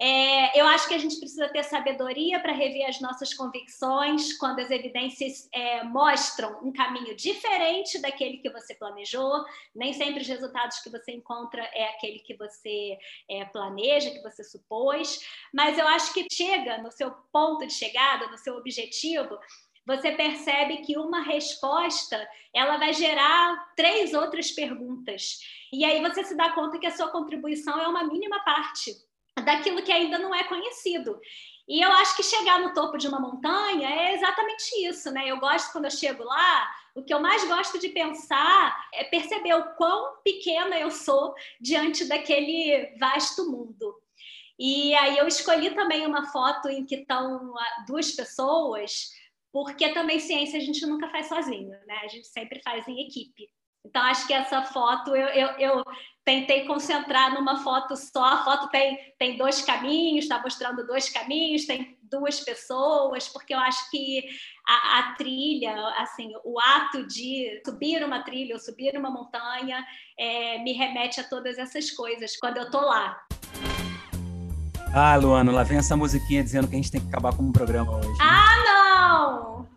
É, 0.04 0.60
eu 0.60 0.66
acho 0.66 0.88
que 0.88 0.96
a 0.96 0.98
gente 0.98 1.20
precisa 1.20 1.48
ter 1.50 1.62
sabedoria 1.64 2.40
para 2.40 2.54
rever 2.54 2.90
as 2.90 3.00
nossas 3.00 3.36
convicções 3.36 4.36
quando 4.40 4.58
as 4.58 4.72
evidências 4.72 5.48
é, 5.54 5.84
mostram 5.84 6.60
um 6.64 6.74
caminho 6.74 7.16
diferente 7.16 8.02
daquele 8.02 8.38
que 8.38 8.50
você 8.50 8.74
planejou. 8.74 9.46
Nem 9.76 9.94
sempre 9.94 10.22
os 10.22 10.28
resultados 10.28 10.80
que 10.80 10.90
você 10.90 11.12
encontra 11.12 11.62
é 11.72 11.90
aquele 11.90 12.18
que 12.18 12.36
você 12.36 12.98
é, 13.30 13.46
planeja, 13.46 14.10
que 14.10 14.24
você 14.24 14.44
supôs. 14.44 15.20
Mas 15.54 15.78
eu 15.78 15.88
acho 15.88 16.12
que 16.16 16.26
chega 16.32 16.80
no 16.80 16.92
seu 16.92 17.12
ponto 17.32 17.68
de 17.68 17.74
chegada, 17.74 18.26
no 18.26 18.40
seu 18.40 18.56
objetivo, 18.58 19.38
você 19.86 20.14
percebe 20.14 20.78
que 20.78 20.98
uma 20.98 21.22
resposta 21.22 22.28
ela 22.56 22.78
vai 22.78 22.92
gerar 22.92 23.72
três 23.76 24.16
outras 24.16 24.50
perguntas. 24.50 25.38
E 25.72 25.86
aí 25.86 26.02
você 26.02 26.24
se 26.24 26.36
dá 26.36 26.54
conta 26.54 26.80
que 26.80 26.88
a 26.88 26.92
sua 26.92 27.10
contribuição 27.10 27.80
é 27.80 27.88
uma 27.88 28.04
mínima 28.04 28.44
parte 28.44 29.11
daquilo 29.40 29.84
que 29.84 29.92
ainda 29.92 30.18
não 30.18 30.34
é 30.34 30.44
conhecido. 30.44 31.20
E 31.68 31.82
eu 31.82 31.92
acho 31.94 32.16
que 32.18 32.24
chegar 32.24 32.60
no 32.60 32.74
topo 32.74 32.98
de 32.98 33.08
uma 33.08 33.20
montanha 33.20 33.88
é 33.90 34.14
exatamente 34.14 34.86
isso, 34.86 35.12
né? 35.12 35.28
Eu 35.28 35.40
gosto 35.40 35.72
quando 35.72 35.86
eu 35.86 35.92
chego 35.92 36.24
lá, 36.24 36.70
o 36.94 37.04
que 37.04 37.14
eu 37.14 37.20
mais 37.20 37.48
gosto 37.48 37.80
de 37.80 37.90
pensar 37.90 38.90
é 38.94 39.04
perceber 39.04 39.54
o 39.54 39.76
quão 39.76 40.18
pequena 40.24 40.78
eu 40.78 40.92
sou 40.92 41.34
diante 41.60 42.06
daquele 42.06 42.94
vasto 43.00 43.50
mundo. 43.50 43.96
E 44.60 44.94
aí 44.96 45.18
eu 45.18 45.28
escolhi 45.28 45.74
também 45.74 46.06
uma 46.06 46.30
foto 46.32 46.68
em 46.68 46.86
que 46.86 46.96
estão 46.96 47.58
ah, 47.58 47.86
duas 47.88 48.12
pessoas, 48.12 49.10
porque 49.52 49.90
também 49.90 50.20
ciência 50.20 50.60
a 50.60 50.62
gente 50.62 50.86
nunca 50.86 51.10
faz 51.10 51.28
sozinho, 51.28 51.72
né? 51.88 52.00
A 52.04 52.08
gente 52.08 52.28
sempre 52.28 52.62
faz 52.62 52.88
em 52.88 53.02
equipe. 53.08 53.50
Então, 53.86 54.02
acho 54.04 54.28
que 54.28 54.34
essa 54.34 54.62
foto 54.62 55.16
eu, 55.16 55.28
eu, 55.28 55.48
eu, 55.58 55.84
tentei 56.24 56.66
concentrar 56.66 57.34
numa 57.34 57.64
foto 57.64 57.96
só. 57.96 58.24
A 58.24 58.44
foto 58.44 58.70
tem, 58.70 58.98
tem 59.18 59.38
dois 59.38 59.62
caminhos, 59.62 60.26
está 60.26 60.40
mostrando 60.42 60.86
dois 60.86 61.10
caminhos, 61.10 61.66
tem 61.66 61.98
duas 62.04 62.40
pessoas, 62.42 63.28
porque 63.28 63.54
eu 63.54 63.60
acho 63.60 63.90
que 63.90 64.24
a, 64.68 65.00
a, 65.00 65.14
trilha, 65.14 65.74
assim, 65.98 66.32
o 66.44 66.60
ato 66.60 67.08
de 67.08 67.62
subir 67.66 68.04
uma 68.04 68.22
trilha 68.22 68.54
ou 68.54 68.60
subir 68.60 68.96
uma 68.98 69.10
montanha 69.10 69.84
é, 70.18 70.60
me 70.60 70.74
remete 70.74 71.20
a 71.20 71.24
todas 71.24 71.58
essas 71.58 71.90
coisas 71.90 72.38
quando 72.38 72.58
eu 72.58 72.70
tô 72.70 72.82
lá. 72.82 73.20
Ah, 74.94 75.16
Luana, 75.16 75.52
lá 75.54 75.64
vem 75.64 75.78
essa 75.78 75.96
musiquinha 75.96 76.44
dizendo 76.44 76.68
que 76.68 76.76
a 76.76 76.78
gente 76.78 76.92
tem 76.92 77.00
que 77.02 77.08
acabar 77.08 77.36
com 77.36 77.44
o 77.44 77.54
programa 77.54 77.96
hoje. 77.96 78.10
Né? 78.10 78.16
Ah, 78.20 78.64
não! 78.66 79.68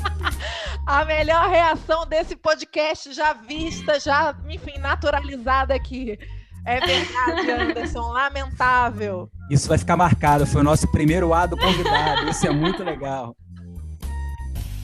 a 0.86 1.04
melhor 1.04 1.48
reação 1.48 2.06
desse 2.06 2.36
podcast 2.36 3.12
já 3.12 3.32
vista, 3.32 3.98
já, 4.00 4.34
enfim, 4.48 4.78
naturalizada 4.78 5.74
aqui. 5.74 6.18
É 6.64 6.80
verdade, 6.80 7.50
Anderson, 7.50 8.08
lamentável. 8.12 9.30
Isso 9.50 9.68
vai 9.68 9.78
ficar 9.78 9.96
marcado, 9.96 10.46
foi 10.46 10.60
o 10.60 10.64
nosso 10.64 10.90
primeiro 10.90 11.32
A 11.32 11.46
do 11.46 11.56
convidado, 11.56 12.28
isso 12.28 12.46
é 12.46 12.50
muito 12.50 12.82
legal. 12.82 13.34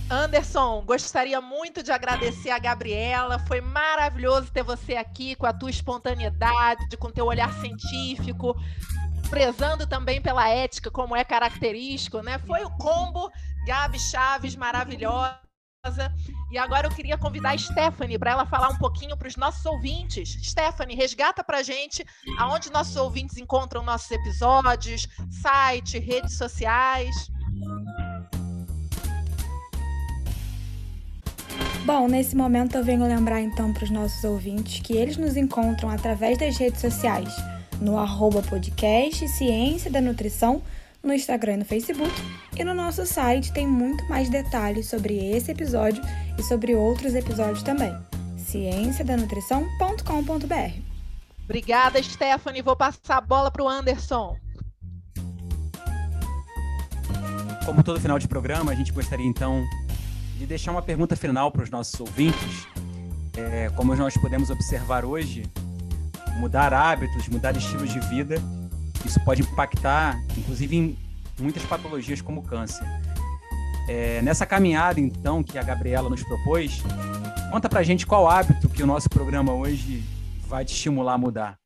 Anderson, 0.09 0.85
gostaria 0.87 1.41
muito 1.41 1.83
de 1.83 1.91
agradecer 1.91 2.51
a 2.51 2.59
Gabriela. 2.61 3.41
Foi 3.41 3.61
maravilhoso 3.61 4.53
ter 4.53 4.63
você 4.63 4.95
aqui 4.95 5.35
com 5.35 5.47
a 5.47 5.53
tua 5.53 5.69
espontaneidade, 5.69 6.97
com 6.97 7.11
teu 7.11 7.27
olhar 7.27 7.53
científico, 7.55 8.55
prezando 9.29 9.85
também 9.85 10.23
pela 10.23 10.49
ética, 10.49 10.93
como 10.93 11.17
é 11.17 11.25
característico, 11.25 12.21
né? 12.21 12.39
Foi 12.39 12.63
o 12.65 12.71
combo 12.71 13.29
Gabi 13.67 13.99
Chaves 13.99 14.55
maravilhosa. 14.55 15.46
E 16.51 16.59
agora 16.59 16.87
eu 16.87 16.91
queria 16.91 17.19
convidar 17.19 17.51
a 17.51 17.59
Stephanie 17.59 18.19
para 18.19 18.31
ela 18.31 18.47
falar 18.47 18.69
um 18.69 18.79
pouquinho 18.79 19.17
para 19.17 19.29
os 19.29 19.37
nossos 19.37 19.65
ouvintes. 19.67 20.39
Stephanie, 20.43 20.97
resgata 20.97 21.43
para 21.43 21.59
a 21.59 21.63
gente 21.63 22.05
aonde 22.39 22.71
nossos 22.71 22.97
ouvintes 22.97 23.37
encontram 23.37 23.83
nossos 23.83 24.11
episódios, 24.11 25.09
site, 25.31 25.99
redes 25.99 26.37
sociais. 26.37 27.31
Bom, 31.85 32.09
nesse 32.09 32.35
momento 32.35 32.77
eu 32.77 32.85
venho 32.85 33.07
lembrar 33.07 33.41
então 33.41 33.73
para 33.73 33.85
os 33.85 33.91
nossos 33.91 34.25
ouvintes 34.25 34.81
que 34.81 34.97
eles 34.97 35.17
nos 35.17 35.37
encontram 35.37 35.89
através 35.89 36.37
das 36.37 36.57
redes 36.57 36.81
sociais, 36.81 37.33
no 37.81 37.97
arroba 37.97 38.43
podcast 38.43 39.29
Ciência 39.29 39.89
da 39.89 40.01
Nutrição 40.01 40.63
no 41.07 41.15
Instagram 41.15 41.55
e 41.55 41.57
no 41.59 41.65
Facebook. 41.65 42.13
E 42.57 42.65
no 42.65 42.75
nosso 42.75 43.07
site 43.07 43.53
tem 43.53 43.65
muito 43.67 44.05
mais 44.09 44.29
detalhes 44.29 44.89
sobre 44.89 45.17
esse 45.31 45.53
episódio 45.53 46.03
e 46.39 46.43
sobre 46.43 46.75
outros 46.75 47.15
episódios 47.15 47.63
também. 47.63 47.95
cienciadanutrição.com.br. 48.37 50.81
Obrigada, 51.45 52.03
Stephanie. 52.03 52.63
Vou 52.63 52.75
passar 52.75 53.19
a 53.19 53.21
bola 53.21 53.51
para 53.51 53.63
o 53.63 53.69
Anderson. 53.69 54.37
Como 57.65 57.83
todo 57.83 58.01
final 58.01 58.19
de 58.19 58.29
programa, 58.29 58.73
a 58.73 58.75
gente 58.75 58.93
gostaria 58.93 59.27
então 59.27 59.65
de 60.39 60.47
deixar 60.47 60.73
uma 60.73 60.83
pergunta 60.83 61.17
final 61.17 61.51
para 61.51 61.63
os 61.63 61.71
nossos 61.71 61.99
ouvintes. 62.01 62.67
É, 63.37 63.71
como 63.77 63.95
nós 63.95 64.17
podemos 64.17 64.51
observar 64.51 65.05
hoje, 65.05 65.45
mudar 66.39 66.73
hábitos, 66.73 67.29
mudar 67.29 67.57
estilos 67.57 67.93
de 67.93 68.01
vida 68.01 68.41
isso 69.07 69.21
pode 69.21 69.43
impactar, 69.43 70.21
inclusive, 70.37 70.77
em 70.77 70.99
muitas 71.39 71.63
patologias 71.65 72.21
como 72.21 72.43
câncer. 72.43 72.85
É, 73.89 74.21
nessa 74.23 74.45
caminhada, 74.45 75.01
então, 75.01 75.43
que 75.43 75.59
a 75.59 75.63
Gabriela 75.63 76.11
nos 76.11 76.23
propôs, 76.23 76.83
conta 77.51 77.69
pra 77.69 77.83
gente 77.83 78.07
qual 78.07 78.29
hábito 78.29 78.69
que 78.69 78.83
o 78.83 78.87
nosso 78.87 79.09
programa 79.09 79.53
hoje 79.53 80.05
vai 80.49 80.65
te 80.65 80.75
estimular 80.75 81.15
a 81.15 81.19
mudar. 81.19 81.57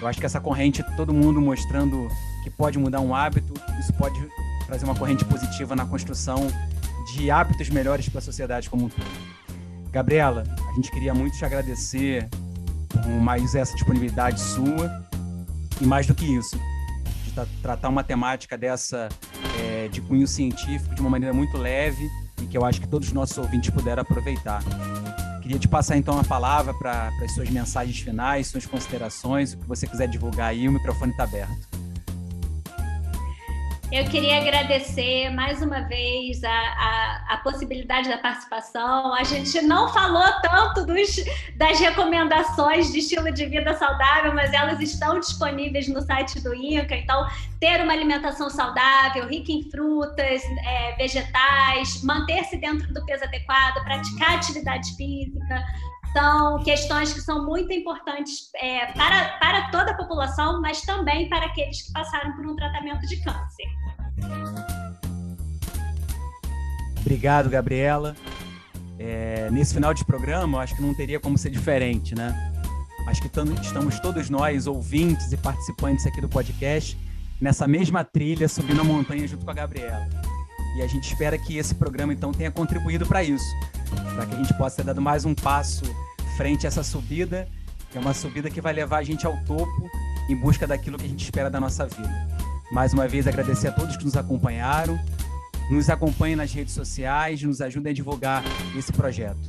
Eu 0.00 0.08
acho 0.08 0.18
que 0.18 0.26
essa 0.26 0.40
corrente, 0.40 0.82
todo 0.96 1.12
mundo 1.12 1.40
mostrando 1.40 2.08
que 2.42 2.50
pode 2.50 2.78
mudar 2.78 3.00
um 3.00 3.14
hábito, 3.14 3.52
isso 3.78 3.92
pode 3.92 4.18
trazer 4.66 4.84
uma 4.84 4.94
corrente 4.94 5.24
positiva 5.24 5.76
na 5.76 5.86
construção 5.86 6.48
de 7.14 7.30
hábitos 7.30 7.68
melhores 7.68 8.08
para 8.08 8.18
a 8.18 8.22
sociedade 8.22 8.70
como 8.70 8.86
um 8.86 8.88
todo. 8.88 9.06
Gabriela, 9.90 10.44
a 10.70 10.74
gente 10.74 10.90
queria 10.90 11.12
muito 11.12 11.36
te 11.36 11.44
agradecer 11.44 12.28
por 12.88 13.20
mais 13.20 13.54
essa 13.54 13.74
disponibilidade 13.74 14.40
sua 14.40 15.11
e 15.82 15.86
mais 15.86 16.06
do 16.06 16.14
que 16.14 16.24
isso, 16.24 16.56
de 17.24 17.32
tra 17.32 17.44
tratar 17.60 17.88
uma 17.88 18.04
temática 18.04 18.56
dessa 18.56 19.08
é, 19.60 19.88
de 19.88 20.00
cunho 20.00 20.28
científico 20.28 20.94
de 20.94 21.00
uma 21.00 21.10
maneira 21.10 21.34
muito 21.34 21.58
leve 21.58 22.08
e 22.40 22.46
que 22.46 22.56
eu 22.56 22.64
acho 22.64 22.80
que 22.80 22.86
todos 22.86 23.08
os 23.08 23.14
nossos 23.14 23.36
ouvintes 23.36 23.70
puderam 23.70 24.02
aproveitar. 24.02 24.62
Queria 25.42 25.58
te 25.58 25.66
passar 25.66 25.96
então 25.96 26.18
a 26.20 26.22
palavra 26.22 26.72
para 26.72 27.10
as 27.20 27.34
suas 27.34 27.50
mensagens 27.50 27.98
finais, 27.98 28.46
suas 28.46 28.64
considerações, 28.64 29.54
o 29.54 29.58
que 29.58 29.66
você 29.66 29.88
quiser 29.88 30.06
divulgar 30.06 30.50
aí, 30.50 30.68
o 30.68 30.72
microfone 30.72 31.10
está 31.10 31.24
aberto. 31.24 31.71
Eu 33.92 34.06
queria 34.06 34.38
agradecer 34.38 35.28
mais 35.28 35.60
uma 35.60 35.82
vez 35.82 36.42
a, 36.42 36.48
a, 36.48 37.24
a, 37.34 37.36
possibilidade 37.44 38.08
da 38.08 38.16
participação. 38.16 39.12
A 39.12 39.22
gente 39.22 39.60
não 39.60 39.92
falou 39.92 40.24
tanto 40.40 40.86
dos, 40.86 41.22
das 41.56 41.78
recomendações 41.78 42.90
de 42.90 43.00
estilo 43.00 43.30
de 43.30 43.44
vida 43.44 43.74
saudável, 43.74 44.32
mas 44.32 44.50
elas 44.54 44.80
estão 44.80 45.20
disponíveis 45.20 45.88
no 45.88 46.00
site 46.00 46.40
do 46.40 46.54
INCA. 46.54 46.96
Então, 46.96 47.28
ter 47.60 47.82
uma 47.82 47.92
alimentação 47.92 48.48
saudável, 48.48 49.28
rica 49.28 49.52
em 49.52 49.70
frutas, 49.70 50.42
é, 50.64 50.96
vegetais, 50.96 52.02
manter-se 52.02 52.56
dentro 52.56 52.90
do 52.94 53.04
peso 53.04 53.24
adequado, 53.24 53.84
praticar 53.84 54.36
atividade 54.36 54.96
física, 54.96 55.66
são 56.12 56.62
questões 56.62 57.12
que 57.12 57.20
são 57.20 57.44
muito 57.44 57.72
importantes 57.72 58.50
é, 58.56 58.86
para, 58.92 59.38
para 59.38 59.70
toda 59.70 59.92
a 59.92 59.94
população, 59.94 60.60
mas 60.60 60.82
também 60.82 61.28
para 61.28 61.46
aqueles 61.46 61.82
que 61.82 61.92
passaram 61.92 62.32
por 62.36 62.46
um 62.46 62.54
tratamento 62.54 63.06
de 63.06 63.16
câncer. 63.22 63.66
Obrigado, 67.00 67.48
Gabriela. 67.48 68.14
É, 68.98 69.50
nesse 69.50 69.74
final 69.74 69.92
de 69.92 70.04
programa, 70.04 70.60
acho 70.60 70.76
que 70.76 70.82
não 70.82 70.94
teria 70.94 71.18
como 71.18 71.36
ser 71.36 71.50
diferente, 71.50 72.14
né? 72.14 72.52
Acho 73.08 73.20
que 73.20 73.26
estamos 73.26 73.98
todos 73.98 74.30
nós, 74.30 74.66
ouvintes 74.66 75.32
e 75.32 75.36
participantes 75.36 76.06
aqui 76.06 76.20
do 76.20 76.28
podcast, 76.28 76.96
nessa 77.40 77.66
mesma 77.66 78.04
trilha, 78.04 78.48
subindo 78.48 78.80
a 78.80 78.84
montanha 78.84 79.26
junto 79.26 79.44
com 79.44 79.50
a 79.50 79.54
Gabriela. 79.54 80.08
E 80.76 80.82
a 80.82 80.86
gente 80.86 81.08
espera 81.08 81.36
que 81.36 81.58
esse 81.58 81.74
programa, 81.74 82.12
então, 82.12 82.32
tenha 82.32 82.50
contribuído 82.50 83.04
para 83.04 83.24
isso 83.24 83.44
para 84.14 84.26
que 84.26 84.34
a 84.34 84.38
gente 84.38 84.54
possa 84.54 84.76
ter 84.76 84.84
dado 84.84 85.00
mais 85.00 85.24
um 85.24 85.34
passo 85.34 85.84
frente 86.36 86.66
a 86.66 86.68
essa 86.68 86.82
subida, 86.82 87.48
que 87.90 87.98
é 87.98 88.00
uma 88.00 88.14
subida 88.14 88.50
que 88.50 88.60
vai 88.60 88.72
levar 88.72 88.98
a 88.98 89.02
gente 89.02 89.26
ao 89.26 89.36
topo 89.44 89.90
em 90.28 90.36
busca 90.36 90.66
daquilo 90.66 90.98
que 90.98 91.04
a 91.04 91.08
gente 91.08 91.24
espera 91.24 91.50
da 91.50 91.60
nossa 91.60 91.86
vida. 91.86 92.28
Mais 92.72 92.94
uma 92.94 93.06
vez, 93.06 93.26
agradecer 93.26 93.68
a 93.68 93.72
todos 93.72 93.96
que 93.96 94.04
nos 94.04 94.16
acompanharam. 94.16 94.98
Nos 95.70 95.88
acompanhem 95.88 96.36
nas 96.36 96.52
redes 96.52 96.74
sociais, 96.74 97.42
nos 97.42 97.60
ajudem 97.60 97.92
a 97.92 97.94
divulgar 97.94 98.42
esse 98.76 98.92
projeto. 98.92 99.48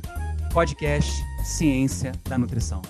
Podcast 0.52 1.10
Ciência 1.42 2.12
da 2.24 2.38
Nutrição. 2.38 2.80